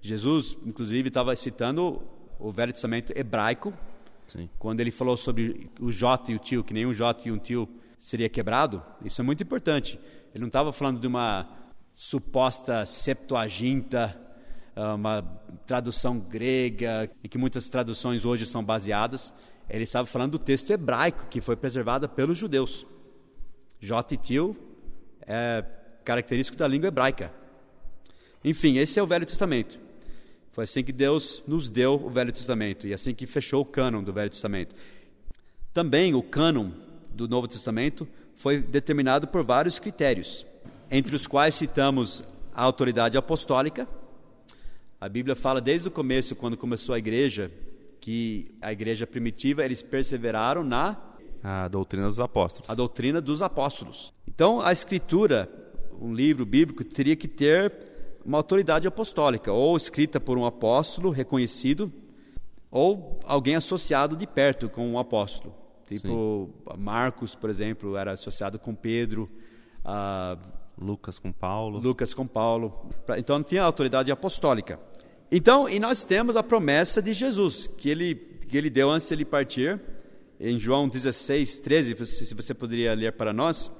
Jesus, 0.00 0.56
inclusive, 0.64 1.08
estava 1.08 1.34
citando 1.34 2.00
o 2.38 2.52
Velho 2.52 2.72
Testamento 2.72 3.12
hebraico, 3.16 3.74
Sim. 4.28 4.48
quando 4.60 4.78
ele 4.78 4.92
falou 4.92 5.16
sobre 5.16 5.68
o 5.80 5.90
J 5.90 6.30
e 6.30 6.36
o 6.36 6.38
tio, 6.38 6.62
que 6.62 6.72
nenhum 6.72 6.92
J 6.92 7.28
e 7.28 7.32
um 7.32 7.38
tio 7.38 7.68
seria 7.98 8.28
quebrado. 8.28 8.80
Isso 9.04 9.20
é 9.20 9.24
muito 9.24 9.42
importante. 9.42 9.98
Ele 10.32 10.42
não 10.42 10.46
estava 10.46 10.72
falando 10.72 11.00
de 11.00 11.08
uma 11.08 11.48
suposta 11.92 12.86
Septuaginta, 12.86 14.16
ah, 14.76 14.94
uma 14.94 15.22
tradução 15.66 16.16
grega, 16.16 17.10
em 17.24 17.28
que 17.28 17.36
muitas 17.36 17.68
traduções 17.68 18.24
hoje 18.24 18.46
são 18.46 18.64
baseadas. 18.64 19.34
Ele 19.68 19.82
estava 19.82 20.06
falando 20.06 20.32
do 20.32 20.38
texto 20.38 20.70
hebraico, 20.70 21.26
que 21.26 21.40
foi 21.40 21.56
preservado 21.56 22.08
pelos 22.08 22.38
judeus. 22.38 22.86
J 23.80 24.14
e 24.14 24.16
tio 24.16 24.65
é 25.26 25.64
característico 26.04 26.56
da 26.56 26.68
língua 26.68 26.88
hebraica. 26.88 27.32
Enfim, 28.44 28.78
esse 28.78 28.98
é 28.98 29.02
o 29.02 29.06
Velho 29.06 29.26
Testamento. 29.26 29.78
Foi 30.52 30.64
assim 30.64 30.82
que 30.82 30.92
Deus 30.92 31.42
nos 31.46 31.68
deu 31.68 31.94
o 31.94 32.08
Velho 32.08 32.32
Testamento 32.32 32.86
e 32.86 32.94
assim 32.94 33.14
que 33.14 33.26
fechou 33.26 33.60
o 33.60 33.64
cânon 33.64 34.02
do 34.02 34.12
Velho 34.12 34.30
Testamento. 34.30 34.74
Também 35.74 36.14
o 36.14 36.22
cânon 36.22 36.70
do 37.10 37.28
Novo 37.28 37.48
Testamento 37.48 38.08
foi 38.34 38.60
determinado 38.60 39.26
por 39.26 39.44
vários 39.44 39.78
critérios, 39.78 40.46
entre 40.90 41.14
os 41.14 41.26
quais 41.26 41.54
citamos 41.54 42.22
a 42.54 42.62
autoridade 42.62 43.18
apostólica. 43.18 43.86
A 44.98 45.08
Bíblia 45.08 45.34
fala 45.34 45.60
desde 45.60 45.88
o 45.88 45.90
começo, 45.90 46.34
quando 46.34 46.56
começou 46.56 46.94
a 46.94 46.98
igreja, 46.98 47.50
que 48.00 48.56
a 48.62 48.72
igreja 48.72 49.06
primitiva 49.06 49.64
eles 49.64 49.82
perseveraram 49.82 50.62
na 50.62 50.96
a 51.42 51.68
doutrina 51.68 52.06
dos 52.08 52.18
apóstolos. 52.18 52.70
A 52.70 52.74
doutrina 52.74 53.20
dos 53.20 53.42
apóstolos. 53.42 54.12
Então, 54.36 54.60
a 54.60 54.70
escritura, 54.70 55.48
um 55.98 56.12
livro 56.12 56.44
bíblico 56.44 56.84
teria 56.84 57.16
que 57.16 57.26
ter 57.26 57.72
uma 58.22 58.36
autoridade 58.36 58.86
apostólica, 58.86 59.50
ou 59.50 59.74
escrita 59.78 60.20
por 60.20 60.36
um 60.36 60.44
apóstolo 60.44 61.08
reconhecido, 61.08 61.90
ou 62.70 63.18
alguém 63.24 63.56
associado 63.56 64.14
de 64.14 64.26
perto 64.26 64.68
com 64.68 64.86
um 64.86 64.98
apóstolo. 64.98 65.54
Tipo, 65.86 66.50
Sim. 66.68 66.76
Marcos, 66.76 67.34
por 67.34 67.48
exemplo, 67.48 67.96
era 67.96 68.12
associado 68.12 68.58
com 68.58 68.74
Pedro. 68.74 69.26
Uh, 69.82 70.38
Lucas 70.78 71.18
com 71.18 71.32
Paulo. 71.32 71.78
Lucas 71.78 72.12
com 72.12 72.26
Paulo. 72.26 72.90
Então, 73.16 73.42
tinha 73.42 73.62
autoridade 73.62 74.12
apostólica. 74.12 74.78
Então, 75.32 75.66
e 75.66 75.80
nós 75.80 76.04
temos 76.04 76.36
a 76.36 76.42
promessa 76.42 77.00
de 77.00 77.14
Jesus, 77.14 77.70
que 77.78 77.88
ele, 77.88 78.14
que 78.14 78.58
ele 78.58 78.68
deu 78.68 78.90
antes 78.90 79.08
de 79.08 79.14
ele 79.14 79.24
partir, 79.24 79.80
em 80.38 80.58
João 80.58 80.86
16, 80.86 81.58
13, 81.60 82.04
se 82.04 82.34
você 82.34 82.52
poderia 82.52 82.92
ler 82.92 83.14
para 83.14 83.32
nós. 83.32 83.70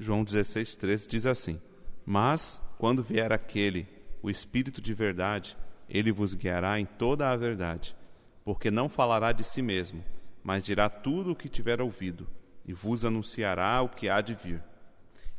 João 0.00 0.24
16, 0.24 0.76
13 0.76 1.08
diz 1.08 1.26
assim: 1.26 1.60
Mas, 2.06 2.58
quando 2.78 3.02
vier 3.02 3.30
aquele, 3.32 3.86
o 4.22 4.30
Espírito 4.30 4.80
de 4.80 4.94
verdade, 4.94 5.56
ele 5.90 6.10
vos 6.10 6.34
guiará 6.34 6.80
em 6.80 6.86
toda 6.86 7.28
a 7.28 7.36
verdade, 7.36 7.94
porque 8.42 8.70
não 8.70 8.88
falará 8.88 9.30
de 9.30 9.44
si 9.44 9.60
mesmo, 9.60 10.02
mas 10.42 10.64
dirá 10.64 10.88
tudo 10.88 11.32
o 11.32 11.36
que 11.36 11.50
tiver 11.50 11.82
ouvido, 11.82 12.26
e 12.64 12.72
vos 12.72 13.04
anunciará 13.04 13.82
o 13.82 13.90
que 13.90 14.08
há 14.08 14.22
de 14.22 14.34
vir. 14.34 14.62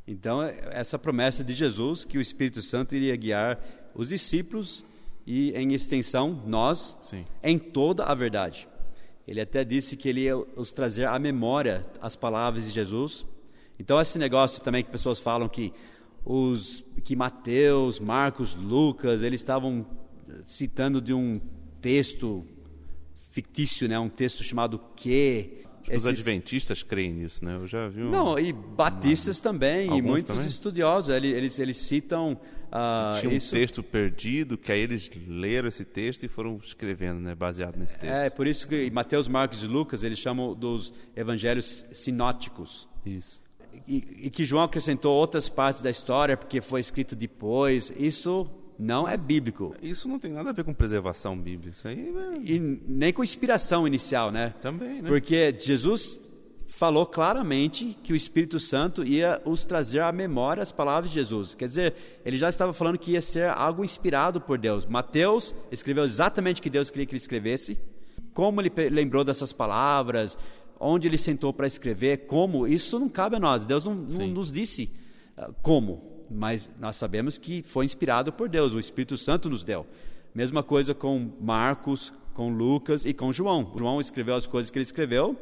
Então, 0.07 0.43
essa 0.43 0.99
promessa 0.99 1.43
de 1.43 1.55
Jesus, 1.55 2.05
que 2.05 2.19
o 2.19 2.21
Espírito 2.21 2.61
Santo 2.61 2.95
iria 2.95 3.15
guiar 3.15 3.59
os 3.95 4.09
discípulos 4.09 4.85
e, 5.25 5.51
em 5.53 5.73
extensão, 5.73 6.43
nós, 6.45 6.97
Sim. 7.01 7.25
em 7.41 7.57
toda 7.57 8.03
a 8.03 8.13
verdade. 8.13 8.67
Ele 9.27 9.41
até 9.41 9.63
disse 9.63 9.97
que 9.97 10.09
ele 10.09 10.21
ia 10.21 10.37
os 10.37 10.71
trazer 10.71 11.07
à 11.07 11.17
memória 11.17 11.85
as 11.99 12.15
palavras 12.15 12.65
de 12.65 12.71
Jesus. 12.71 13.25
Então, 13.81 13.99
esse 13.99 14.19
negócio 14.19 14.61
também 14.61 14.83
que 14.83 14.91
pessoas 14.91 15.19
falam 15.19 15.49
que 15.49 15.73
os 16.23 16.85
que 17.03 17.15
Mateus, 17.15 17.99
Marcos, 17.99 18.53
Lucas, 18.53 19.23
eles 19.23 19.41
estavam 19.41 19.85
citando 20.45 21.01
de 21.01 21.13
um 21.13 21.41
texto 21.81 22.45
fictício, 23.31 23.87
né, 23.89 23.97
um 23.97 24.07
texto 24.07 24.43
chamado 24.43 24.79
que 24.95 25.63
os 25.91 26.05
adventistas 26.05 26.83
creem 26.83 27.11
nisso, 27.11 27.43
né? 27.43 27.55
Eu 27.55 27.65
já 27.65 27.87
vi 27.87 28.03
um... 28.03 28.11
Não, 28.11 28.37
e 28.37 28.53
batistas 28.53 29.37
uma... 29.37 29.43
também, 29.43 29.89
Alguns 29.89 29.97
e 29.97 30.01
muitos 30.03 30.27
também? 30.27 30.45
estudiosos, 30.45 31.09
eles, 31.09 31.33
eles, 31.35 31.59
eles 31.59 31.77
citam 31.77 32.33
uh, 32.33 33.19
Tinha 33.19 33.31
um 33.31 33.35
isso... 33.35 33.51
texto 33.51 33.81
perdido, 33.81 34.59
que 34.59 34.71
aí 34.71 34.79
eles 34.79 35.09
leram 35.27 35.67
esse 35.67 35.83
texto 35.83 36.23
e 36.23 36.27
foram 36.27 36.59
escrevendo, 36.63 37.19
né, 37.19 37.33
baseado 37.33 37.79
nesse 37.79 37.97
texto. 37.97 38.13
É, 38.13 38.29
por 38.29 38.45
isso 38.45 38.67
que 38.67 38.91
Mateus, 38.91 39.27
Marcos 39.27 39.63
e 39.63 39.67
Lucas, 39.67 40.03
eles 40.03 40.19
chamam 40.19 40.53
dos 40.53 40.93
evangelhos 41.15 41.83
sinóticos. 41.91 42.87
Isso. 43.03 43.41
E, 43.87 44.25
e 44.25 44.29
que 44.29 44.45
João 44.45 44.63
acrescentou 44.63 45.13
outras 45.13 45.49
partes 45.49 45.81
da 45.81 45.89
história, 45.89 46.37
porque 46.37 46.61
foi 46.61 46.79
escrito 46.79 47.15
depois. 47.15 47.91
Isso 47.97 48.49
não 48.77 49.07
é 49.07 49.15
bíblico. 49.15 49.75
Isso 49.81 50.07
não 50.07 50.17
tem 50.17 50.31
nada 50.31 50.49
a 50.49 50.53
ver 50.53 50.63
com 50.63 50.73
preservação 50.73 51.37
bíblica. 51.37 51.69
Isso 51.69 51.87
aí 51.87 51.99
é... 51.99 52.37
E 52.39 52.59
nem 52.59 53.13
com 53.13 53.23
inspiração 53.23 53.85
inicial, 53.85 54.31
né? 54.31 54.53
Também, 54.61 55.01
né? 55.01 55.07
Porque 55.07 55.53
Jesus 55.57 56.19
falou 56.67 57.05
claramente 57.05 57.97
que 58.01 58.13
o 58.13 58.15
Espírito 58.15 58.59
Santo 58.59 59.03
ia 59.03 59.41
os 59.45 59.65
trazer 59.65 59.99
à 59.99 60.11
memória 60.11 60.63
as 60.63 60.71
palavras 60.71 61.11
de 61.11 61.15
Jesus. 61.15 61.53
Quer 61.53 61.67
dizer, 61.67 61.93
ele 62.25 62.37
já 62.37 62.49
estava 62.49 62.73
falando 62.73 62.97
que 62.97 63.11
ia 63.11 63.21
ser 63.21 63.49
algo 63.49 63.83
inspirado 63.83 64.39
por 64.39 64.57
Deus. 64.57 64.85
Mateus 64.85 65.53
escreveu 65.71 66.03
exatamente 66.03 66.59
o 66.59 66.63
que 66.63 66.69
Deus 66.69 66.89
queria 66.89 67.05
que 67.05 67.11
ele 67.11 67.21
escrevesse, 67.21 67.77
como 68.33 68.61
ele 68.61 68.71
lembrou 68.89 69.23
dessas 69.23 69.51
palavras, 69.51 70.37
onde 70.81 71.07
ele 71.07 71.17
sentou 71.17 71.53
para 71.53 71.67
escrever, 71.67 72.25
como. 72.25 72.67
Isso 72.67 72.99
não 72.99 73.07
cabe 73.07 73.35
a 73.35 73.39
nós. 73.39 73.65
Deus 73.65 73.83
não, 73.83 73.95
não 73.95 74.27
nos 74.27 74.51
disse 74.51 74.91
uh, 75.37 75.53
como 75.61 76.11
mas 76.33 76.71
nós 76.79 76.95
sabemos 76.95 77.37
que 77.37 77.61
foi 77.61 77.83
inspirado 77.83 78.31
por 78.31 78.47
Deus, 78.47 78.73
o 78.73 78.79
Espírito 78.79 79.17
Santo 79.17 79.49
nos 79.49 79.65
deu. 79.65 79.85
Mesma 80.33 80.63
coisa 80.63 80.95
com 80.95 81.29
Marcos, 81.41 82.13
com 82.33 82.49
Lucas 82.49 83.03
e 83.03 83.13
com 83.13 83.33
João. 83.33 83.73
João 83.77 83.99
escreveu 83.99 84.35
as 84.35 84.47
coisas 84.47 84.71
que 84.71 84.77
ele 84.77 84.83
escreveu 84.83 85.37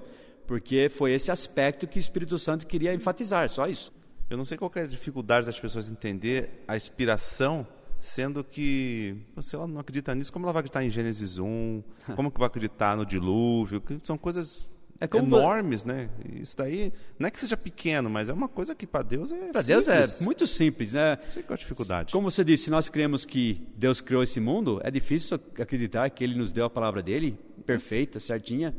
porque 0.50 0.90
foi 0.90 1.12
esse 1.12 1.30
aspecto 1.30 1.86
que 1.86 2.00
o 2.00 2.02
Espírito 2.02 2.40
Santo 2.40 2.66
queria 2.66 2.92
enfatizar, 2.92 3.48
só 3.52 3.68
isso. 3.68 3.94
Eu 4.28 4.36
não 4.36 4.44
sei 4.44 4.58
qual 4.58 4.72
é 4.74 4.82
a 4.82 4.88
dificuldade 4.88 5.46
das 5.46 5.60
pessoas 5.60 5.92
entender 5.92 6.64
a 6.68 6.76
inspiração, 6.76 7.68
sendo 8.00 8.44
que, 8.44 9.16
se 9.42 9.56
ela 9.56 9.68
não 9.68 9.80
acredita 9.80 10.16
nisso, 10.16 10.34
como 10.34 10.48
ela 10.48 10.54
vai 10.54 10.62
acreditar 10.62 10.84
em 10.84 10.90
Gênesis 10.90 11.38
1? 11.38 11.84
Como 12.16 12.32
que 12.32 12.40
vai 12.40 12.48
acreditar 12.48 12.98
no 12.98 13.06
dilúvio? 13.06 13.84
São 14.02 14.18
coisas 14.18 14.68
é 15.00 15.18
enormes, 15.18 15.86
né? 15.86 16.10
Isso 16.34 16.58
daí 16.58 16.92
não 17.18 17.28
é 17.28 17.32
que 17.32 17.40
seja 17.40 17.56
pequeno, 17.56 18.10
mas 18.10 18.28
é 18.28 18.34
uma 18.34 18.50
coisa 18.50 18.76
que 18.76 18.86
para 18.86 19.02
Deus 19.02 19.32
é 19.32 19.52
Para 19.52 19.62
Deus 19.62 19.88
é 19.88 20.06
muito 20.22 20.46
simples, 20.46 20.92
né? 20.92 21.18
Sei 21.30 21.42
qual 21.42 21.56
a 21.56 21.58
dificuldade. 21.58 22.12
Como 22.12 22.30
você 22.30 22.44
disse, 22.44 22.66
se 22.66 22.70
nós 22.70 22.90
cremos 22.90 23.24
que 23.24 23.66
Deus 23.78 24.02
criou 24.02 24.22
esse 24.22 24.40
mundo, 24.40 24.82
é 24.84 24.92
difícil 24.92 25.40
acreditar 25.58 26.10
que 26.10 26.24
Ele 26.24 26.36
nos 26.36 26.52
deu 26.52 26.66
a 26.66 26.70
palavra 26.70 27.02
dele 27.02 27.38
perfeita, 27.66 28.20
certinha, 28.20 28.76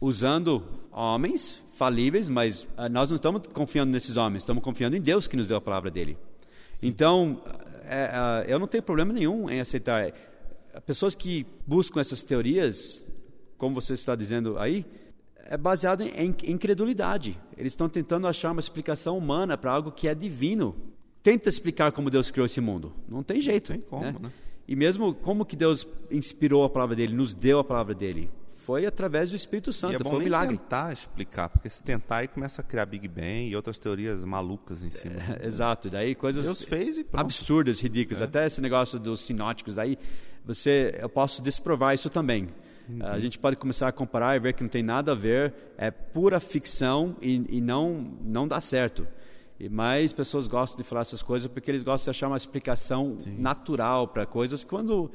usando 0.00 0.64
homens 0.90 1.62
falíveis, 1.74 2.28
mas 2.28 2.66
ah, 2.76 2.88
nós 2.88 3.10
não 3.10 3.16
estamos 3.16 3.42
confiando 3.52 3.92
nesses 3.92 4.16
homens, 4.16 4.42
estamos 4.42 4.62
confiando 4.62 4.96
em 4.96 5.00
Deus 5.00 5.28
que 5.28 5.36
nos 5.36 5.46
deu 5.46 5.56
a 5.56 5.60
palavra 5.60 5.90
dele. 5.90 6.18
Sim. 6.72 6.88
Então, 6.88 7.42
é, 7.84 8.44
é, 8.48 8.52
eu 8.52 8.58
não 8.58 8.66
tenho 8.66 8.82
problema 8.82 9.12
nenhum 9.12 9.48
em 9.48 9.60
aceitar. 9.60 10.12
Pessoas 10.86 11.14
que 11.14 11.46
buscam 11.66 12.00
essas 12.00 12.24
teorias, 12.24 13.04
como 13.56 13.74
você 13.74 13.94
está 13.94 14.16
dizendo 14.16 14.58
aí, 14.58 14.84
é 15.50 15.56
baseado 15.56 16.02
em 16.02 16.34
incredulidade. 16.46 17.36
Eles 17.56 17.72
estão 17.72 17.88
tentando 17.88 18.28
achar 18.28 18.52
uma 18.52 18.60
explicação 18.60 19.18
humana 19.18 19.58
para 19.58 19.72
algo 19.72 19.90
que 19.90 20.06
é 20.06 20.14
divino. 20.14 20.76
Tenta 21.24 21.48
explicar 21.48 21.90
como 21.90 22.08
Deus 22.08 22.30
criou 22.30 22.46
esse 22.46 22.60
mundo. 22.60 22.94
Não 23.08 23.24
tem 23.24 23.40
jeito. 23.40 23.72
Tem 23.72 23.80
como, 23.80 24.00
né? 24.00 24.14
né? 24.18 24.32
E 24.66 24.76
mesmo 24.76 25.12
como 25.12 25.44
que 25.44 25.56
Deus 25.56 25.84
inspirou 26.08 26.62
a 26.62 26.70
palavra 26.70 26.94
dele, 26.94 27.12
nos 27.12 27.34
deu 27.34 27.58
a 27.58 27.64
palavra 27.64 27.92
dele, 27.92 28.30
foi 28.54 28.86
através 28.86 29.30
do 29.30 29.36
Espírito 29.36 29.72
Santo, 29.72 29.94
e 29.94 29.96
é 29.96 29.98
bom 29.98 30.10
foi 30.10 30.20
um 30.20 30.22
milagre. 30.22 30.56
tentar 30.56 30.92
explicar, 30.92 31.48
porque 31.48 31.68
se 31.68 31.82
tentar 31.82 32.18
aí 32.18 32.28
começa 32.28 32.62
a 32.62 32.64
criar 32.64 32.86
Big 32.86 33.08
Bang 33.08 33.48
e 33.48 33.56
outras 33.56 33.80
teorias 33.80 34.24
malucas 34.24 34.84
em 34.84 34.90
cima. 34.90 35.16
É, 35.40 35.44
exato, 35.48 35.90
daí 35.90 36.14
coisas 36.14 36.44
Deus 36.44 36.62
fez 36.62 36.96
e 36.96 37.06
absurdas, 37.12 37.80
ridículas. 37.80 38.22
É. 38.22 38.24
Até 38.24 38.46
esse 38.46 38.60
negócio 38.60 39.00
dos 39.00 39.22
sinóticos 39.22 39.76
aí, 39.76 39.98
você, 40.44 40.96
eu 41.00 41.08
posso 41.08 41.42
desprovar 41.42 41.92
isso 41.92 42.08
também. 42.08 42.46
Uhum. 42.90 43.06
A 43.06 43.18
gente 43.18 43.38
pode 43.38 43.56
começar 43.56 43.88
a 43.88 43.92
comparar 43.92 44.36
e 44.36 44.40
ver 44.40 44.54
que 44.54 44.62
não 44.62 44.68
tem 44.68 44.82
nada 44.82 45.12
a 45.12 45.14
ver, 45.14 45.54
é 45.78 45.90
pura 45.90 46.40
ficção 46.40 47.16
e, 47.20 47.44
e 47.48 47.60
não, 47.60 48.12
não 48.22 48.48
dá 48.48 48.60
certo. 48.60 49.06
E 49.58 49.68
mais 49.68 50.12
pessoas 50.12 50.46
gostam 50.46 50.82
de 50.82 50.88
falar 50.88 51.02
essas 51.02 51.22
coisas 51.22 51.46
porque 51.46 51.70
eles 51.70 51.82
gostam 51.82 52.10
de 52.10 52.16
achar 52.16 52.28
uma 52.28 52.36
explicação 52.36 53.16
Sim. 53.18 53.36
natural 53.38 54.08
para 54.08 54.24
coisas 54.24 54.64
quando 54.64 55.10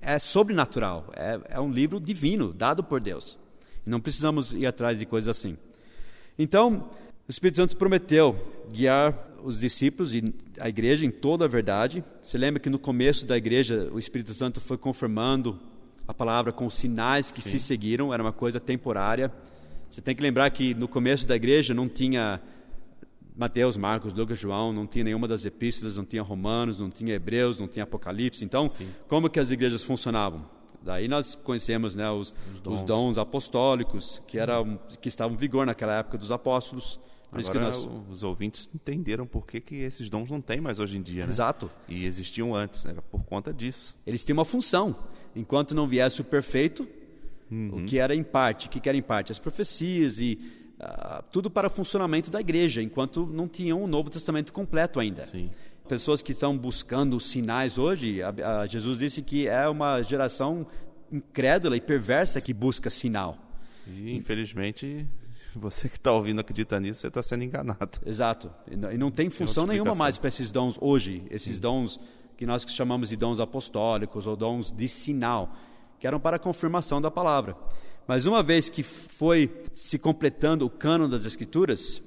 é 0.00 0.18
sobrenatural. 0.18 1.12
É, 1.16 1.40
é 1.50 1.60
um 1.60 1.70
livro 1.70 2.00
divino, 2.00 2.52
dado 2.52 2.82
por 2.84 3.00
Deus. 3.00 3.38
Não 3.84 4.00
precisamos 4.00 4.52
ir 4.52 4.66
atrás 4.66 4.98
de 4.98 5.04
coisas 5.04 5.36
assim. 5.36 5.56
Então, 6.38 6.88
o 7.26 7.30
Espírito 7.30 7.56
Santo 7.56 7.76
prometeu 7.76 8.36
guiar 8.70 9.28
os 9.42 9.58
discípulos 9.58 10.14
e 10.14 10.34
a 10.60 10.68
igreja 10.68 11.04
em 11.04 11.10
toda 11.10 11.44
a 11.44 11.48
verdade. 11.48 12.04
Você 12.20 12.38
lembra 12.38 12.60
que 12.60 12.70
no 12.70 12.78
começo 12.78 13.26
da 13.26 13.36
igreja 13.36 13.88
o 13.92 13.98
Espírito 13.98 14.32
Santo 14.34 14.60
foi 14.60 14.78
confirmando 14.78 15.58
a 16.08 16.14
palavra 16.14 16.52
com 16.52 16.64
os 16.64 16.74
sinais 16.74 17.30
que 17.30 17.42
Sim. 17.42 17.50
se 17.50 17.58
seguiram, 17.58 18.14
era 18.14 18.22
uma 18.22 18.32
coisa 18.32 18.58
temporária. 18.58 19.30
Você 19.90 20.00
tem 20.00 20.16
que 20.16 20.22
lembrar 20.22 20.50
que 20.50 20.72
no 20.72 20.88
começo 20.88 21.28
da 21.28 21.36
igreja 21.36 21.74
não 21.74 21.86
tinha 21.86 22.40
Mateus, 23.36 23.76
Marcos, 23.76 24.14
Lucas, 24.14 24.38
João, 24.38 24.72
não 24.72 24.86
tinha 24.86 25.04
nenhuma 25.04 25.28
das 25.28 25.44
epístolas, 25.44 25.98
não 25.98 26.04
tinha 26.06 26.22
Romanos, 26.22 26.78
não 26.78 26.88
tinha 26.88 27.14
Hebreus, 27.14 27.60
não 27.60 27.68
tinha 27.68 27.84
Apocalipse. 27.84 28.42
Então, 28.42 28.70
Sim. 28.70 28.88
como 29.06 29.28
que 29.28 29.38
as 29.38 29.50
igrejas 29.50 29.82
funcionavam? 29.84 30.44
Daí 30.80 31.08
nós 31.08 31.34
conhecemos 31.34 31.94
né, 31.94 32.10
os, 32.10 32.32
os, 32.54 32.60
dons. 32.60 32.80
os 32.80 32.86
dons 32.86 33.18
apostólicos 33.18 34.22
que, 34.26 34.38
eram, 34.38 34.78
que 35.00 35.08
estavam 35.08 35.34
em 35.34 35.38
vigor 35.38 35.66
naquela 35.66 35.98
época 35.98 36.16
dos 36.16 36.32
apóstolos. 36.32 36.98
Por 37.30 37.40
Agora, 37.40 37.60
nós... 37.60 37.88
os 38.10 38.22
ouvintes 38.22 38.70
entenderam 38.74 39.26
por 39.26 39.46
que, 39.46 39.60
que 39.60 39.76
esses 39.76 40.08
dons 40.08 40.30
não 40.30 40.40
têm 40.40 40.60
mais 40.60 40.78
hoje 40.78 40.96
em 40.96 41.02
dia. 41.02 41.26
Né? 41.26 41.30
Exato. 41.30 41.70
E 41.86 42.06
existiam 42.06 42.54
antes, 42.54 42.86
era 42.86 43.02
por 43.02 43.22
conta 43.24 43.52
disso. 43.52 43.94
Eles 44.06 44.24
têm 44.24 44.32
uma 44.32 44.46
função. 44.46 44.96
Enquanto 45.36 45.74
não 45.74 45.86
viesse 45.86 46.22
o 46.22 46.24
perfeito, 46.24 46.88
uhum. 47.50 47.82
o 47.82 47.84
que 47.84 47.98
era 47.98 48.14
em 48.14 48.22
parte, 48.22 48.66
o 48.66 48.70
que 48.70 48.88
era 48.88 48.96
em 48.96 49.02
parte? 49.02 49.30
As 49.30 49.38
profecias 49.38 50.20
e 50.20 50.38
uh, 50.80 51.22
tudo 51.30 51.50
para 51.50 51.66
o 51.66 51.70
funcionamento 51.70 52.30
da 52.30 52.40
igreja, 52.40 52.82
enquanto 52.82 53.26
não 53.26 53.46
tinham 53.46 53.82
o 53.82 53.86
Novo 53.86 54.08
Testamento 54.08 54.52
completo 54.52 54.98
ainda. 54.98 55.26
Sim. 55.26 55.50
Pessoas 55.86 56.22
que 56.22 56.32
estão 56.32 56.56
buscando 56.56 57.18
sinais 57.20 57.76
hoje, 57.78 58.22
a, 58.22 58.60
a 58.60 58.66
Jesus 58.66 58.98
disse 58.98 59.22
que 59.22 59.46
é 59.46 59.68
uma 59.68 60.02
geração 60.02 60.66
incrédula 61.12 61.76
e 61.76 61.80
perversa 61.80 62.40
que 62.40 62.54
busca 62.54 62.90
sinal. 62.90 63.38
E, 63.86 64.14
infelizmente, 64.14 65.06
você 65.58 65.88
que 65.88 65.96
está 65.96 66.12
ouvindo 66.12 66.40
acredita 66.40 66.78
nisso, 66.80 67.00
você 67.00 67.08
está 67.08 67.22
sendo 67.22 67.44
enganado. 67.44 67.98
Exato. 68.06 68.50
E 68.70 68.96
não 68.96 69.10
tem 69.10 69.28
função 69.30 69.64
tem 69.64 69.74
nenhuma 69.74 69.94
mais 69.94 70.16
para 70.18 70.28
esses 70.28 70.50
dons 70.50 70.78
hoje, 70.80 71.24
esses 71.30 71.56
Sim. 71.56 71.60
dons 71.60 72.00
que 72.36 72.46
nós 72.46 72.64
chamamos 72.68 73.08
de 73.08 73.16
dons 73.16 73.40
apostólicos 73.40 74.26
ou 74.26 74.36
dons 74.36 74.70
de 74.70 74.86
sinal, 74.86 75.52
que 75.98 76.06
eram 76.06 76.20
para 76.20 76.36
a 76.36 76.38
confirmação 76.38 77.00
da 77.00 77.10
palavra. 77.10 77.56
Mas 78.06 78.24
uma 78.26 78.42
vez 78.42 78.68
que 78.68 78.82
foi 78.82 79.62
se 79.74 79.98
completando 79.98 80.64
o 80.64 80.70
cano 80.70 81.08
das 81.08 81.26
Escrituras, 81.26 82.00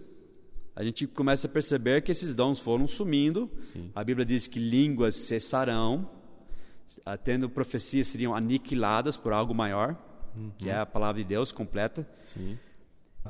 a 0.75 0.83
gente 0.83 1.05
começa 1.05 1.47
a 1.47 1.49
perceber 1.49 2.01
que 2.01 2.11
esses 2.11 2.33
dons 2.33 2.59
foram 2.59 2.87
sumindo. 2.87 3.51
Sim. 3.59 3.91
A 3.93 4.03
Bíblia 4.03 4.25
diz 4.25 4.47
que 4.47 4.57
línguas 4.57 5.15
cessarão, 5.15 6.09
tendo 7.23 7.49
profecias 7.49 8.07
seriam 8.07 8.33
aniquiladas 8.33 9.17
por 9.17 9.33
algo 9.33 9.53
maior, 9.53 9.95
uhum. 10.35 10.51
que 10.57 10.69
é 10.69 10.77
a 10.77 10.85
palavra 10.85 11.21
de 11.21 11.27
Deus 11.27 11.51
completa. 11.51 12.09
Sim. 12.21 12.57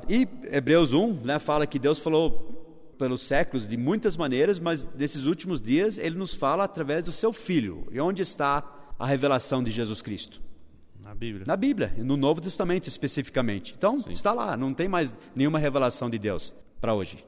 E 0.08 0.28
Hebreus 0.50 0.92
1 0.92 1.12
né, 1.24 1.38
fala 1.38 1.66
que 1.66 1.78
Deus 1.78 1.98
falou 1.98 2.94
pelos 2.98 3.22
séculos 3.22 3.66
de 3.66 3.76
muitas 3.76 4.16
maneiras, 4.16 4.58
mas 4.58 4.88
nesses 4.94 5.26
últimos 5.26 5.60
dias 5.60 5.98
ele 5.98 6.16
nos 6.16 6.34
fala 6.34 6.64
através 6.64 7.04
do 7.04 7.12
seu 7.12 7.32
Filho. 7.32 7.86
E 7.90 8.00
onde 8.00 8.22
está 8.22 8.64
a 8.98 9.06
revelação 9.06 9.62
de 9.62 9.70
Jesus 9.70 10.00
Cristo? 10.00 10.40
Na 11.00 11.14
Bíblia. 11.14 11.44
Na 11.46 11.56
Bíblia, 11.56 11.94
no 11.98 12.16
Novo 12.16 12.40
Testamento 12.40 12.88
especificamente. 12.88 13.74
Então, 13.76 13.98
Sim. 13.98 14.12
está 14.12 14.32
lá, 14.32 14.56
não 14.56 14.72
tem 14.72 14.88
mais 14.88 15.12
nenhuma 15.34 15.58
revelação 15.58 16.08
de 16.08 16.18
Deus 16.18 16.54
para 16.80 16.94
hoje. 16.94 17.24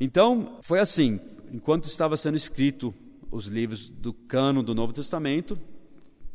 Então, 0.00 0.58
foi 0.62 0.80
assim, 0.80 1.20
enquanto 1.52 1.86
estava 1.86 2.16
sendo 2.16 2.36
escrito 2.36 2.92
os 3.30 3.46
livros 3.46 3.88
do 3.88 4.12
cano 4.12 4.62
do 4.62 4.74
Novo 4.74 4.92
Testamento, 4.92 5.58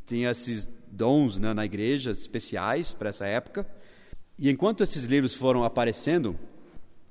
tinha 0.06 0.32
esses 0.32 0.68
dons 0.90 1.38
né, 1.38 1.54
na 1.54 1.66
igreja 1.66 2.12
especiais 2.12 2.94
para 2.94 3.10
essa 3.10 3.26
época. 3.26 3.68
E 4.42 4.50
enquanto 4.50 4.82
esses 4.82 5.04
livros 5.04 5.36
foram 5.36 5.66
aparecendo, 5.66 6.40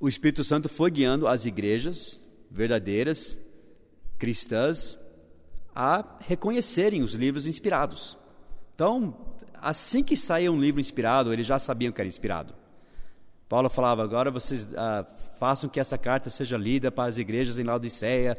o 0.01 0.09
Espírito 0.09 0.43
Santo 0.43 0.67
foi 0.67 0.91
guiando 0.91 1.29
as 1.29 1.45
igrejas 1.45 2.19
verdadeiras, 2.51 3.39
cristãs, 4.19 4.99
a 5.75 6.17
reconhecerem 6.21 7.03
os 7.03 7.13
livros 7.13 7.47
inspirados. 7.47 8.17
Então, 8.75 9.15
assim 9.61 10.03
que 10.03 10.17
saía 10.17 10.51
um 10.51 10.59
livro 10.59 10.81
inspirado, 10.81 11.31
eles 11.31 11.47
já 11.47 11.59
sabiam 11.59 11.93
que 11.93 12.01
era 12.01 12.09
inspirado. 12.09 12.55
Paulo 13.47 13.69
falava: 13.69 14.03
agora 14.03 14.31
vocês 14.31 14.67
ah, 14.75 15.05
façam 15.39 15.69
que 15.69 15.79
essa 15.79 15.99
carta 15.99 16.31
seja 16.31 16.57
lida 16.57 16.91
para 16.91 17.11
as 17.11 17.19
igrejas 17.19 17.59
em 17.59 17.63
Laodiceia. 17.63 18.39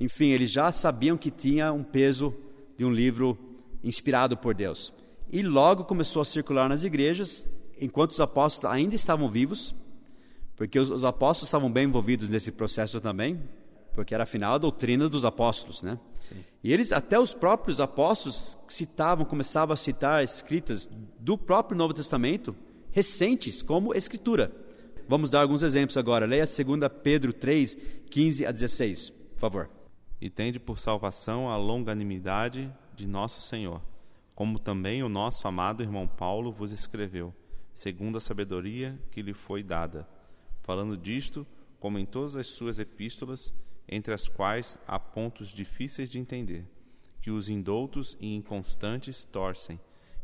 Enfim, 0.00 0.28
eles 0.28 0.52
já 0.52 0.70
sabiam 0.70 1.16
que 1.16 1.32
tinha 1.32 1.72
um 1.72 1.82
peso 1.82 2.32
de 2.76 2.84
um 2.84 2.92
livro 2.92 3.36
inspirado 3.82 4.36
por 4.36 4.54
Deus. 4.54 4.92
E 5.28 5.42
logo 5.42 5.82
começou 5.82 6.22
a 6.22 6.24
circular 6.24 6.68
nas 6.68 6.84
igrejas 6.84 7.44
enquanto 7.80 8.12
os 8.12 8.20
apóstolos 8.20 8.74
ainda 8.74 8.94
estavam 8.94 9.30
vivos, 9.30 9.74
porque 10.56 10.78
os, 10.78 10.90
os, 10.90 11.04
apóstolos 11.04 11.48
estavam 11.48 11.70
bem 11.70 11.84
envolvidos 11.84 12.28
nesse 12.28 12.50
processo 12.50 13.00
também, 13.00 13.40
porque 13.94 14.14
era 14.14 14.24
afinal 14.24 14.54
a 14.54 14.58
doutrina 14.58 15.08
dos 15.08 15.24
apóstolos, 15.24 15.82
né? 15.82 15.98
Sim. 16.20 16.44
E 16.62 16.72
eles, 16.72 16.92
até 16.92 17.18
os 17.18 17.32
próprios 17.32 17.80
apóstolos, 17.80 18.58
citavam, 18.68 19.24
começavam 19.24 19.72
a 19.72 19.76
citar 19.76 20.22
escritas 20.22 20.88
do 21.18 21.38
próprio 21.38 21.76
Novo 21.76 21.94
Testamento, 21.94 22.54
recentes, 22.90 23.62
como 23.62 23.94
escritura. 23.94 24.52
Vamos 25.08 25.30
dar 25.30 25.42
alguns 25.42 25.62
exemplos 25.62 25.96
agora. 25.96 26.26
Leia 26.26 26.44
2 26.44 26.56
Pedro 27.02 27.32
3, 27.32 27.76
15 28.10 28.44
a 28.44 28.52
16, 28.52 29.10
por 29.10 29.38
favor. 29.38 29.70
E 30.20 30.28
tende 30.28 30.58
por 30.58 30.78
salvação 30.78 31.48
a 31.48 31.56
longanimidade 31.56 32.72
de 32.94 33.06
nosso 33.06 33.40
Senhor, 33.40 33.80
como 34.34 34.58
também 34.58 35.02
o 35.02 35.08
nosso 35.08 35.46
amado 35.46 35.82
irmão 35.82 36.06
Paulo 36.06 36.50
vos 36.50 36.72
escreveu 36.72 37.32
segundo 37.78 38.18
a 38.18 38.20
sabedoria 38.20 38.98
que 39.08 39.22
lhe 39.22 39.32
foi 39.32 39.62
dada, 39.62 40.04
falando 40.62 40.96
disto, 40.96 41.46
como 41.78 41.96
em 41.96 42.04
todas 42.04 42.34
as 42.34 42.48
suas 42.48 42.80
epístolas, 42.80 43.54
entre 43.88 44.12
as 44.12 44.26
quais 44.26 44.76
há 44.84 44.98
pontos 44.98 45.50
difíceis 45.50 46.10
de 46.10 46.18
entender, 46.18 46.66
que 47.22 47.30
os 47.30 47.48
indoutos 47.48 48.16
e 48.20 48.34
inconstantes 48.34 49.24
torcem, 49.24 49.78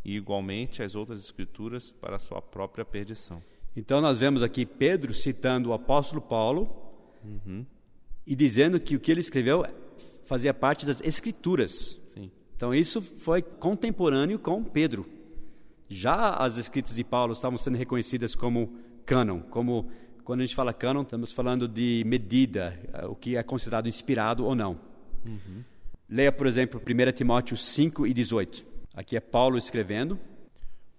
e 0.05 0.17
igualmente 0.17 0.83
as 0.83 0.97
outras 0.97 1.23
escrituras 1.23 1.93
para 1.93 2.17
a 2.17 2.19
sua 2.19 2.43
própria 2.43 2.85
perdição. 2.85 3.41
Então 3.77 4.01
nós 4.01 4.19
vemos 4.19 4.43
aqui 4.43 4.67
Pedro 4.67 5.15
citando 5.15 5.71
o 5.71 5.73
apóstolo 5.73 6.21
Paulo 6.21 6.77
uhum. 7.23 7.65
e 8.27 8.35
dizendo 8.35 8.81
que 8.81 8.97
o 8.97 9.01
que 9.01 9.13
ele 9.13 9.21
escreveu 9.21 9.65
fazia 10.25 10.53
parte 10.53 10.85
das 10.85 11.01
escrituras. 11.03 12.01
Sim. 12.09 12.33
Então 12.57 12.75
isso 12.75 13.01
foi 13.01 13.43
contemporâneo 13.43 14.41
com 14.41 14.65
Pedro. 14.65 15.07
Já 15.89 16.31
as 16.31 16.57
escritas 16.57 16.97
de 16.97 17.05
Paulo 17.05 17.33
estavam 17.33 17.59
sendo 17.59 17.77
reconhecidas 17.77 18.35
como 18.35 18.73
cânon, 19.05 19.41
como 19.41 19.91
quando 20.25 20.41
a 20.41 20.45
gente 20.45 20.55
fala 20.55 20.73
cânon, 20.73 21.03
estamos 21.03 21.33
falando 21.33 21.69
de 21.69 22.03
medida, 22.07 22.79
eh, 22.95 23.07
o 23.07 23.15
que 23.15 23.37
é 23.37 23.43
considerado 23.43 23.87
inspirado 23.87 24.45
ou 24.45 24.55
não. 24.55 24.81
Uhum. 25.27 25.63
Leia, 26.09 26.33
por 26.33 26.47
exemplo, 26.47 26.81
1 26.81 27.13
Timóteo 27.13 27.57
5 27.57 28.07
e 28.07 28.15
18. 28.15 28.65
Aqui 28.95 29.17
é 29.17 29.21
Paulo 29.21 29.59
escrevendo. 29.59 30.19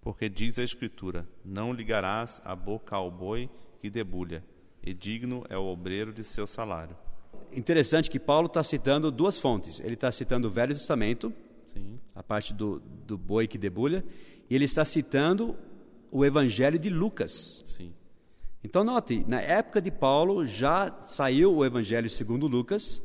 Porque 0.02 0.30
diz 0.30 0.60
a 0.60 0.64
Escritura: 0.64 1.28
Não 1.44 1.74
ligarás 1.74 2.40
a 2.46 2.56
boca 2.56 2.96
ao 2.96 3.10
boi 3.10 3.50
que 3.82 3.90
debulha, 3.90 4.44
e 4.84 4.94
digno 4.94 5.44
é 5.50 5.58
o 5.58 5.64
obreiro 5.64 6.14
de 6.14 6.24
seu 6.24 6.46
salário. 6.46 6.96
Interessante 7.52 8.12
que 8.12 8.20
Paulo 8.20 8.46
está 8.46 8.64
citando 8.64 9.10
duas 9.10 9.40
fontes. 9.40 9.80
Ele 9.80 9.96
está 9.96 10.12
citando 10.12 10.48
o 10.48 10.52
Velho 10.52 10.76
Testamento, 10.76 11.34
Sim. 11.66 12.00
a 12.14 12.22
parte 12.22 12.54
do, 12.54 12.80
do 13.08 13.18
boi 13.18 13.48
que 13.48 13.58
debulha, 13.58 14.06
ele 14.50 14.66
está 14.66 14.86
citando 14.86 15.56
o 16.12 16.24
Evangelho 16.24 16.78
de 16.78 16.90
Lucas. 16.90 17.64
Sim. 17.66 17.94
Então, 18.64 18.84
note, 18.84 19.24
na 19.28 19.42
época 19.42 19.82
de 19.82 19.92
Paulo 19.92 20.46
já 20.46 21.04
saiu 21.08 21.56
o 21.56 21.66
Evangelho 21.66 22.10
segundo 22.10 22.48
Lucas. 22.48 23.02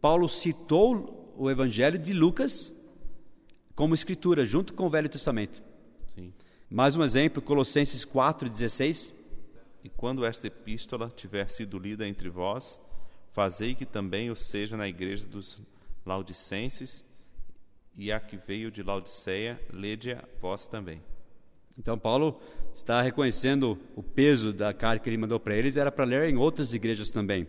Paulo 0.00 0.28
citou 0.28 1.34
o 1.36 1.50
Evangelho 1.50 1.98
de 1.98 2.12
Lucas 2.12 2.74
como 3.74 3.94
escritura, 3.94 4.44
junto 4.44 4.74
com 4.74 4.86
o 4.86 4.90
Velho 4.90 5.08
Testamento. 5.08 5.62
Sim. 6.14 6.32
Mais 6.68 6.96
um 6.96 7.02
exemplo, 7.04 7.40
Colossenses 7.40 8.04
4,16. 8.04 9.10
E 9.84 9.88
quando 9.88 10.24
esta 10.24 10.48
epístola 10.48 11.08
tiver 11.14 11.48
sido 11.48 11.78
lida 11.78 12.06
entre 12.06 12.28
vós, 12.28 12.80
fazei 13.32 13.74
que 13.74 13.86
também 13.86 14.30
o 14.30 14.36
seja 14.36 14.76
na 14.76 14.88
igreja 14.88 15.26
dos 15.26 15.60
Laodicenses 16.04 17.04
e 17.98 18.12
a 18.12 18.20
que 18.20 18.36
veio 18.36 18.70
de 18.70 18.80
Laodiceia, 18.80 19.60
lede-a 19.72 20.22
vós 20.40 20.68
também. 20.68 21.02
Então, 21.76 21.98
Paulo 21.98 22.40
está 22.72 23.02
reconhecendo 23.02 23.76
o 23.96 24.02
peso 24.02 24.52
da 24.52 24.72
carta 24.72 25.02
que 25.02 25.10
ele 25.10 25.16
mandou 25.16 25.40
para 25.40 25.56
eles, 25.56 25.76
era 25.76 25.90
para 25.90 26.04
ler 26.04 26.30
em 26.30 26.36
outras 26.36 26.72
igrejas 26.72 27.10
também. 27.10 27.46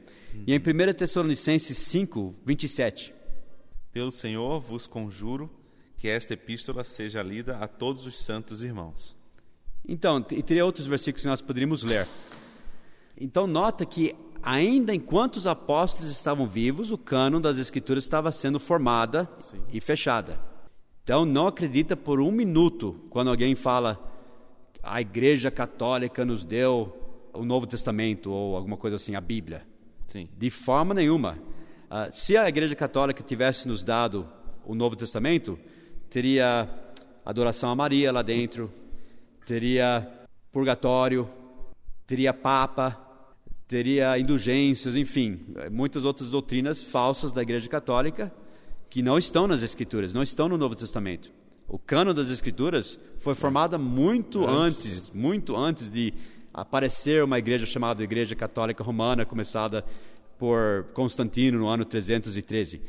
E 0.47 0.53
em 0.53 0.57
1 0.57 0.93
Tessalonicenses 0.93 1.77
5, 1.77 2.35
27. 2.43 3.13
Pelo 3.91 4.11
Senhor 4.11 4.59
vos 4.59 4.87
conjuro 4.87 5.49
que 5.97 6.07
esta 6.07 6.33
epístola 6.33 6.83
seja 6.83 7.21
lida 7.21 7.57
a 7.57 7.67
todos 7.67 8.05
os 8.07 8.17
santos 8.17 8.63
irmãos. 8.63 9.15
Então, 9.87 10.25
e 10.31 10.41
teria 10.41 10.65
outros 10.65 10.87
versículos 10.87 11.21
que 11.21 11.27
nós 11.27 11.41
poderíamos 11.41 11.83
ler. 11.83 12.07
Então, 13.17 13.45
nota 13.45 13.85
que 13.85 14.15
ainda 14.41 14.93
enquanto 14.93 15.37
os 15.37 15.47
apóstolos 15.47 16.09
estavam 16.11 16.47
vivos, 16.47 16.91
o 16.91 16.97
cânon 16.97 17.41
das 17.41 17.57
Escrituras 17.57 18.03
estava 18.03 18.31
sendo 18.31 18.59
formada 18.59 19.29
Sim. 19.37 19.61
e 19.71 19.79
fechada. 19.79 20.39
Então, 21.03 21.25
não 21.25 21.47
acredita 21.47 21.97
por 21.97 22.21
um 22.21 22.31
minuto 22.31 22.99
quando 23.09 23.29
alguém 23.29 23.55
fala 23.55 23.99
a 24.83 25.01
Igreja 25.01 25.51
Católica 25.51 26.23
nos 26.23 26.43
deu 26.43 26.95
o 27.33 27.43
Novo 27.43 27.67
Testamento 27.67 28.31
ou 28.31 28.55
alguma 28.55 28.77
coisa 28.77 28.95
assim, 28.95 29.15
a 29.15 29.21
Bíblia. 29.21 29.65
Sim. 30.07 30.29
De 30.37 30.49
forma 30.49 30.93
nenhuma. 30.93 31.37
Uh, 31.89 32.09
se 32.11 32.37
a 32.37 32.47
Igreja 32.47 32.75
Católica 32.75 33.23
tivesse 33.23 33.67
nos 33.67 33.83
dado 33.83 34.27
o 34.65 34.75
Novo 34.75 34.95
Testamento, 34.95 35.59
teria 36.09 36.69
adoração 37.25 37.69
a 37.69 37.75
Maria 37.75 38.11
lá 38.11 38.21
dentro, 38.21 38.71
teria 39.45 40.07
purgatório, 40.51 41.29
teria 42.05 42.33
papa, 42.33 43.08
teria 43.69 44.17
indulgências, 44.17 44.95
enfim, 44.95 45.39
muitas 45.71 46.03
outras 46.03 46.27
doutrinas 46.27 46.81
falsas 46.81 47.31
da 47.31 47.43
Igreja 47.43 47.69
Católica 47.69 48.33
que 48.89 49.03
não 49.03 49.15
estão 49.15 49.47
nas 49.47 49.61
Escrituras, 49.61 50.11
não 50.11 50.23
estão 50.23 50.49
no 50.49 50.57
Novo 50.57 50.75
Testamento. 50.75 51.31
O 51.67 51.77
cano 51.77 52.11
das 52.11 52.31
Escrituras 52.31 52.99
foi 53.19 53.35
formado 53.35 53.77
muito 53.77 54.43
antes, 54.43 54.93
antes 54.93 55.13
muito 55.13 55.55
antes 55.55 55.87
de 55.87 56.11
aparecer 56.51 57.23
uma 57.23 57.37
igreja 57.37 57.67
chamada 57.67 58.03
Igreja 58.03 58.35
Católica 58.35 58.83
Romana, 58.83 59.23
começada 59.23 59.85
por 60.39 60.85
Constantino 60.95 61.59
no 61.59 61.67
ano 61.67 61.85
313. 61.85 62.81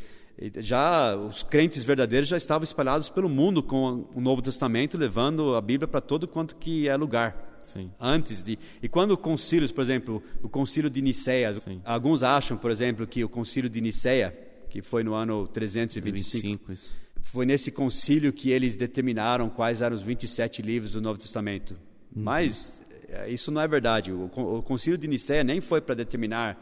Já 0.61 1.15
os 1.15 1.43
crentes 1.43 1.85
verdadeiros 1.85 2.27
já 2.27 2.39
estavam 2.39 2.65
espalhados 2.65 3.11
pelo 3.11 3.29
mundo 3.29 3.63
com 3.63 4.09
o 4.15 4.21
Novo 4.21 4.41
Testamento, 4.41 4.97
levando 4.97 5.55
a 5.55 5.61
Bíblia 5.61 5.87
para 5.87 6.01
todo 6.01 6.27
quanto 6.27 6.57
que 6.57 6.89
é 6.89 6.97
lugar. 6.97 7.50
Sim. 7.63 7.91
Antes 8.01 8.43
de 8.43 8.59
e 8.83 8.89
quando 8.89 9.17
concílios, 9.17 9.73
por 9.73 9.83
exemplo, 9.83 10.23
o 10.43 10.49
concílio 10.49 10.91
de 10.91 11.01
Nicéia, 11.01 11.59
Sim. 11.59 11.81
alguns 11.85 12.23
acham, 12.23 12.57
por 12.57 12.71
exemplo, 12.71 13.07
que 13.07 13.23
o 13.25 13.29
concílio 13.29 13.71
de 13.71 13.81
Nicéia, 13.81 14.37
que 14.69 14.83
foi 14.83 15.03
no 15.03 15.15
ano 15.15 15.47
325, 15.47 16.67
25, 16.67 16.73
isso. 16.73 16.95
foi 17.23 17.47
nesse 17.47 17.71
concílio 17.71 18.33
que 18.33 18.51
eles 18.51 18.77
determinaram 18.77 19.49
quais 19.49 19.83
eram 19.83 19.97
os 19.97 20.03
27 20.03 20.63
livros 20.63 20.93
do 20.93 21.01
Novo 21.01 21.19
Testamento. 21.19 21.73
Uhum. 22.15 22.23
Mas 22.23 22.81
eh, 23.09 23.31
isso 23.31 23.51
não 23.51 23.61
é 23.61 23.69
verdade. 23.69 24.13
O, 24.13 24.31
o 24.35 24.63
concílio 24.63 24.99
de 24.99 25.09
Nicéia 25.09 25.45
nem 25.45 25.61
foi 25.61 25.81
para 25.81 25.95
determinar 25.95 26.59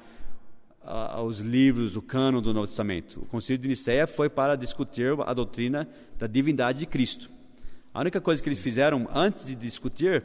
uh, 0.88 1.22
os 1.22 1.40
livros, 1.40 1.96
o 1.96 2.02
cano 2.02 2.40
do 2.40 2.54
Novo 2.54 2.66
Testamento. 2.66 3.20
O 3.20 3.26
concílio 3.26 3.60
de 3.60 3.68
Nicéia 3.68 4.06
foi 4.06 4.28
para 4.28 4.56
discutir 4.56 5.12
a 5.26 5.34
doutrina 5.34 5.88
da 6.18 6.26
divindade 6.26 6.78
de 6.78 6.86
Cristo. 6.86 7.30
A 7.92 8.00
única 8.00 8.20
coisa 8.20 8.42
que 8.42 8.48
eles 8.48 8.60
fizeram 8.60 9.08
antes 9.14 9.44
de 9.44 9.54
discutir, 9.54 10.24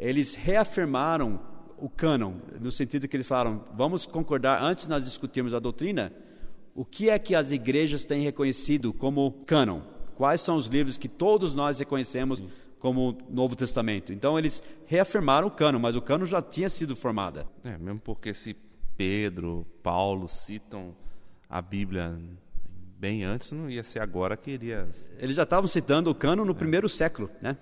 eles 0.00 0.34
reafirmaram 0.34 1.38
o 1.76 1.88
cânon, 1.88 2.34
no 2.58 2.72
sentido 2.72 3.06
que 3.06 3.16
eles 3.16 3.28
falaram: 3.28 3.64
vamos 3.76 4.06
concordar 4.06 4.62
antes 4.62 4.84
de 4.84 4.90
nós 4.90 5.04
discutirmos 5.04 5.52
a 5.52 5.58
doutrina, 5.58 6.10
o 6.74 6.84
que 6.84 7.10
é 7.10 7.18
que 7.18 7.34
as 7.34 7.50
igrejas 7.50 8.04
têm 8.04 8.22
reconhecido 8.22 8.92
como 8.94 9.30
cânon? 9.46 9.82
Quais 10.16 10.40
são 10.40 10.56
os 10.56 10.66
livros 10.66 10.96
que 10.96 11.08
todos 11.08 11.54
nós 11.54 11.78
reconhecemos 11.78 12.38
Sim. 12.38 12.48
como 12.78 13.18
Novo 13.28 13.54
Testamento? 13.54 14.12
Então 14.12 14.38
eles 14.38 14.62
reafirmaram 14.86 15.48
o 15.48 15.50
cânon, 15.50 15.78
mas 15.78 15.96
o 15.96 16.02
cânon 16.02 16.24
já 16.24 16.40
tinha 16.40 16.68
sido 16.68 16.96
formado. 16.96 17.46
É, 17.62 17.76
mesmo 17.76 18.00
porque 18.00 18.32
se 18.32 18.56
Pedro, 18.96 19.66
Paulo 19.82 20.28
citam 20.28 20.94
a 21.48 21.60
Bíblia 21.60 22.18
bem 22.98 23.24
antes, 23.24 23.52
não 23.52 23.68
ia 23.68 23.82
ser 23.82 24.00
agora 24.00 24.36
que 24.36 24.50
iria. 24.50 24.86
Eles 25.18 25.36
já 25.36 25.42
estavam 25.42 25.66
citando 25.66 26.10
o 26.10 26.14
cânon 26.14 26.44
no 26.44 26.52
é. 26.52 26.54
primeiro 26.54 26.88
século, 26.88 27.30
né? 27.40 27.56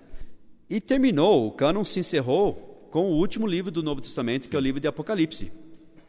E 0.69 0.79
terminou, 0.79 1.47
o 1.47 1.51
cânon 1.51 1.83
se 1.83 1.99
encerrou 1.99 2.87
com 2.91 3.11
o 3.11 3.15
último 3.15 3.47
livro 3.47 3.71
do 3.71 3.81
Novo 3.81 4.01
Testamento, 4.01 4.45
Sim. 4.45 4.49
que 4.49 4.55
é 4.55 4.59
o 4.59 4.61
livro 4.61 4.79
de 4.79 4.87
Apocalipse 4.87 5.51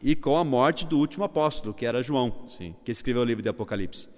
e 0.03 0.15
com 0.15 0.35
a 0.35 0.43
morte 0.43 0.85
do 0.85 0.97
último 0.97 1.23
apóstolo, 1.23 1.73
que 1.73 1.85
era 1.85 2.01
João, 2.01 2.47
Sim. 2.47 2.75
que 2.83 2.91
escreveu 2.91 3.21
o 3.21 3.25
livro 3.25 3.43
de 3.43 3.49
Apocalipse. 3.49 4.09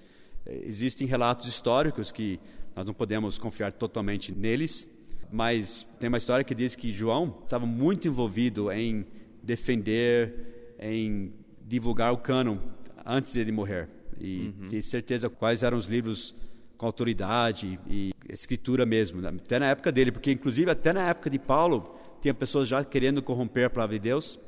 Eh, 0.46 0.64
existem 0.66 1.06
relatos 1.06 1.46
históricos 1.46 2.12
que 2.12 2.40
nós 2.76 2.86
não 2.86 2.94
podemos 2.94 3.38
confiar 3.38 3.72
totalmente 3.74 4.32
neles, 4.32 4.88
mas 5.32 5.88
tem 6.00 6.08
uma 6.08 6.18
história 6.18 6.44
que 6.44 6.56
diz 6.56 6.76
que 6.76 6.92
João 6.92 7.40
estava 7.44 7.66
muito 7.66 8.08
envolvido 8.08 8.72
em 8.72 9.06
defender, 9.42 10.76
em 10.80 11.34
divulgar 11.62 12.14
o 12.14 12.18
cânon 12.18 12.58
antes 13.06 13.34
dele 13.34 13.52
morrer 13.52 13.90
e 14.20 14.54
uhum. 14.58 14.70
ter 14.70 14.82
certeza 14.82 15.30
quais 15.30 15.64
eram 15.64 15.78
os 15.78 15.88
livros 15.88 16.36
com 16.78 16.86
autoridade 16.86 17.80
e 17.88 18.12
escritura 18.30 18.86
mesmo, 18.86 19.22
né? 19.22 19.30
até 19.30 19.60
na 19.60 19.68
época 19.68 19.92
dele, 19.92 20.12
porque 20.12 20.32
inclusive 20.32 20.70
até 20.70 20.92
na 20.94 21.10
época 21.10 21.30
de 21.30 21.40
Paulo 21.40 21.96
tinha 22.22 22.34
pessoas 22.34 22.68
já 22.68 22.84
querendo 22.84 23.22
corromper 23.22 23.66
a 23.66 23.70
palavra 23.70 23.98
de 23.98 24.04
Deus 24.04 24.40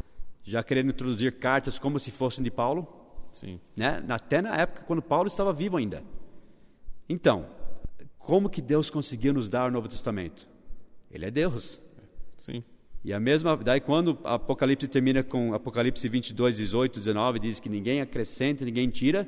já 0.45 0.63
querendo 0.63 0.91
introduzir 0.91 1.33
cartas 1.33 1.79
como 1.79 1.99
se 1.99 2.11
fossem 2.11 2.43
de 2.43 2.51
Paulo. 2.51 2.88
Sim. 3.31 3.59
Né? 3.75 4.03
Até 4.07 4.41
na 4.41 4.55
época 4.55 4.83
quando 4.85 5.01
Paulo 5.01 5.27
estava 5.27 5.51
vivo 5.51 5.75
ainda. 5.75 6.03
Então, 7.09 7.47
como 8.19 8.49
que 8.49 8.61
Deus 8.61 8.89
conseguiu 8.89 9.33
nos 9.33 9.49
dar 9.49 9.67
o 9.67 9.71
Novo 9.71 9.89
Testamento? 9.89 10.47
Ele 11.11 11.25
é 11.25 11.31
Deus. 11.31 11.81
Sim. 12.38 12.63
E 13.03 13.11
a 13.11 13.19
mesma, 13.19 13.57
daí 13.57 13.81
quando 13.81 14.17
Apocalipse 14.23 14.88
termina 14.88 15.23
com 15.23 15.53
Apocalipse 15.53 16.07
22, 16.07 16.57
18, 16.57 16.99
19, 16.99 17.39
diz 17.39 17.59
que 17.59 17.69
ninguém 17.69 18.01
acrescenta, 18.01 18.63
ninguém 18.63 18.89
tira, 18.89 19.27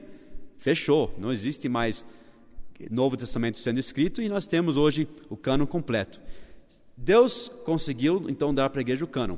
fechou. 0.58 1.14
Não 1.18 1.32
existe 1.32 1.68
mais 1.68 2.06
Novo 2.90 3.18
Testamento 3.18 3.58
sendo 3.58 3.80
escrito 3.80 4.22
e 4.22 4.30
nós 4.30 4.48
temos 4.48 4.78
hoje 4.78 5.08
o 5.30 5.38
cânon 5.38 5.66
completo. 5.66 6.20
Deus 6.96 7.50
conseguiu 7.64 8.26
então 8.30 8.54
dar 8.54 8.70
para 8.70 8.80
a 8.80 8.82
igreja 8.82 9.06
o 9.06 9.08
cânon 9.08 9.38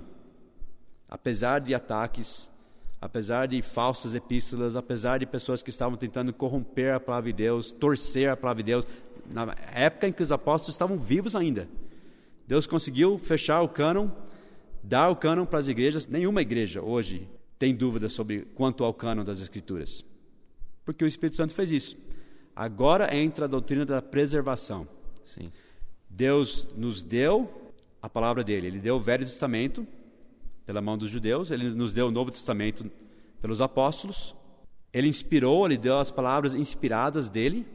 apesar 1.10 1.60
de 1.60 1.73
ataques, 1.73 2.52
apesar 3.02 3.47
de 3.47 3.62
falsas 3.62 4.13
epístolas, 4.13 4.75
apesar 4.75 5.17
de 5.17 5.25
pessoas 5.25 5.63
que 5.63 5.69
estavam 5.69 5.97
tentando 5.97 6.32
corromper 6.32 6.93
a 6.93 6.99
palavra 6.99 7.32
de 7.32 7.38
Deus, 7.38 7.71
torcer 7.71 8.30
a 8.30 8.38
palavra 8.38 8.62
de 8.62 8.71
Deus, 8.71 8.86
na 9.32 9.56
época 9.73 10.08
em 10.08 10.13
que 10.13 10.21
os 10.21 10.32
apóstolos 10.32 10.75
estavam 10.75 10.97
vivos 10.97 11.36
ainda. 11.36 11.67
Deus 12.47 12.67
conseguiu 12.67 13.17
fechar 13.17 13.62
o 13.62 13.69
cânon, 13.69 14.10
dar 14.84 15.10
o 15.10 15.15
cânon 15.15 15.45
para 15.45 15.60
as 15.60 15.67
igrejas. 15.67 16.08
Nenhuma 16.08 16.41
igreja 16.41 16.82
hoje 16.82 17.28
tem 17.58 17.75
dúvida 17.75 18.08
sobre 18.08 18.41
quanto 18.56 18.84
ao 18.84 18.93
cânon 18.93 19.23
das 19.23 19.41
Escrituras, 19.41 20.06
porque 20.86 21.04
o 21.04 21.08
Espírito 21.08 21.36
Santo 21.36 21.54
fez 21.54 21.71
isso. 21.71 21.97
Agora 22.59 23.15
entra 23.15 23.45
a 23.45 23.47
doutrina 23.47 23.85
da 23.85 24.01
preservação. 24.01 24.85
Sim. 25.23 25.49
Deus 26.09 26.67
nos 26.75 27.01
deu 27.01 27.49
a 28.01 28.09
palavra 28.09 28.43
dele. 28.43 28.67
Ele 28.67 28.79
deu 28.79 28.97
o 28.97 28.99
Velho 28.99 29.23
Testamento, 29.23 29.87
pela 30.65 30.81
mão 30.81 30.97
dos 30.97 31.09
judeus, 31.09 31.51
ele 31.51 31.69
nos 31.69 31.93
deu 31.93 32.07
o 32.07 32.11
Novo 32.11 32.31
Testamento 32.31 32.91
pelos 33.41 33.61
apóstolos, 33.61 34.35
ele 34.91 35.07
inspirou, 35.07 35.65
ele 35.65 35.77
deu 35.77 35.99
as 35.99 36.11
palavras 36.11 36.53
inspiradas 36.53 37.29
dele 37.29 37.65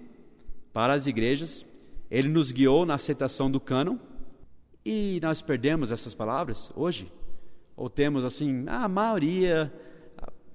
para 0.71 0.93
as 0.93 1.07
igrejas, 1.07 1.65
ele 2.11 2.29
nos 2.29 2.53
guiou 2.53 2.85
na 2.85 2.93
aceitação 2.93 3.51
do 3.51 3.59
cânon, 3.59 3.97
e 4.85 5.19
nós 5.23 5.41
perdemos 5.41 5.91
essas 5.91 6.15
palavras 6.15 6.71
hoje? 6.77 7.11
Ou 7.75 7.89
temos 7.89 8.23
assim, 8.23 8.67
a 8.69 8.87
maioria, 8.87 9.73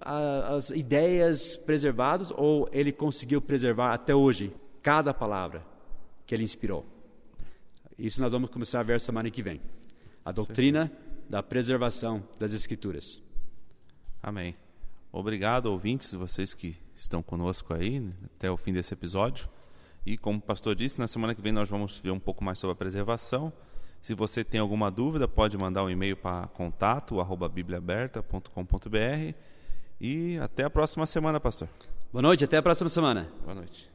as 0.01 0.69
ideias 0.69 1.55
preservadas, 1.55 2.31
ou 2.35 2.69
ele 2.71 2.91
conseguiu 2.91 3.41
preservar 3.41 3.93
até 3.93 4.15
hoje 4.15 4.53
cada 4.81 5.13
palavra 5.13 5.65
que 6.25 6.33
ele 6.33 6.43
inspirou? 6.43 6.85
Isso 7.97 8.21
nós 8.21 8.31
vamos 8.31 8.49
começar 8.49 8.79
a 8.79 8.83
ver 8.83 8.99
semana 8.99 9.29
que 9.29 9.43
vem. 9.43 9.61
A 10.23 10.31
doutrina 10.31 10.91
da 11.29 11.43
preservação 11.43 12.23
das 12.37 12.53
Escrituras. 12.53 13.21
Amém. 14.23 14.55
Obrigado, 15.11 15.65
ouvintes, 15.65 16.13
vocês 16.13 16.53
que 16.53 16.77
estão 16.95 17.23
conosco 17.23 17.73
aí 17.73 17.99
né, 17.99 18.13
até 18.35 18.49
o 18.49 18.57
fim 18.57 18.71
desse 18.71 18.93
episódio. 18.93 19.49
E 20.05 20.17
como 20.17 20.37
o 20.37 20.41
pastor 20.41 20.75
disse, 20.75 20.99
na 20.99 21.07
semana 21.07 21.35
que 21.35 21.41
vem 21.41 21.51
nós 21.51 21.67
vamos 21.67 21.97
ver 21.97 22.11
um 22.11 22.19
pouco 22.19 22.43
mais 22.43 22.59
sobre 22.59 22.73
a 22.73 22.75
preservação. 22.75 23.51
Se 24.01 24.13
você 24.13 24.43
tem 24.43 24.59
alguma 24.59 24.89
dúvida, 24.89 25.27
pode 25.27 25.55
mandar 25.57 25.83
um 25.83 25.89
e-mail 25.89 26.15
para 26.15 26.47
contato@bibliaaberta.com.br. 26.47 29.35
E 29.99 30.37
até 30.39 30.63
a 30.63 30.69
próxima 30.69 31.05
semana, 31.05 31.39
pastor. 31.39 31.67
Boa 32.11 32.21
noite, 32.21 32.43
até 32.43 32.57
a 32.57 32.61
próxima 32.61 32.89
semana. 32.89 33.27
Boa 33.43 33.55
noite. 33.55 33.89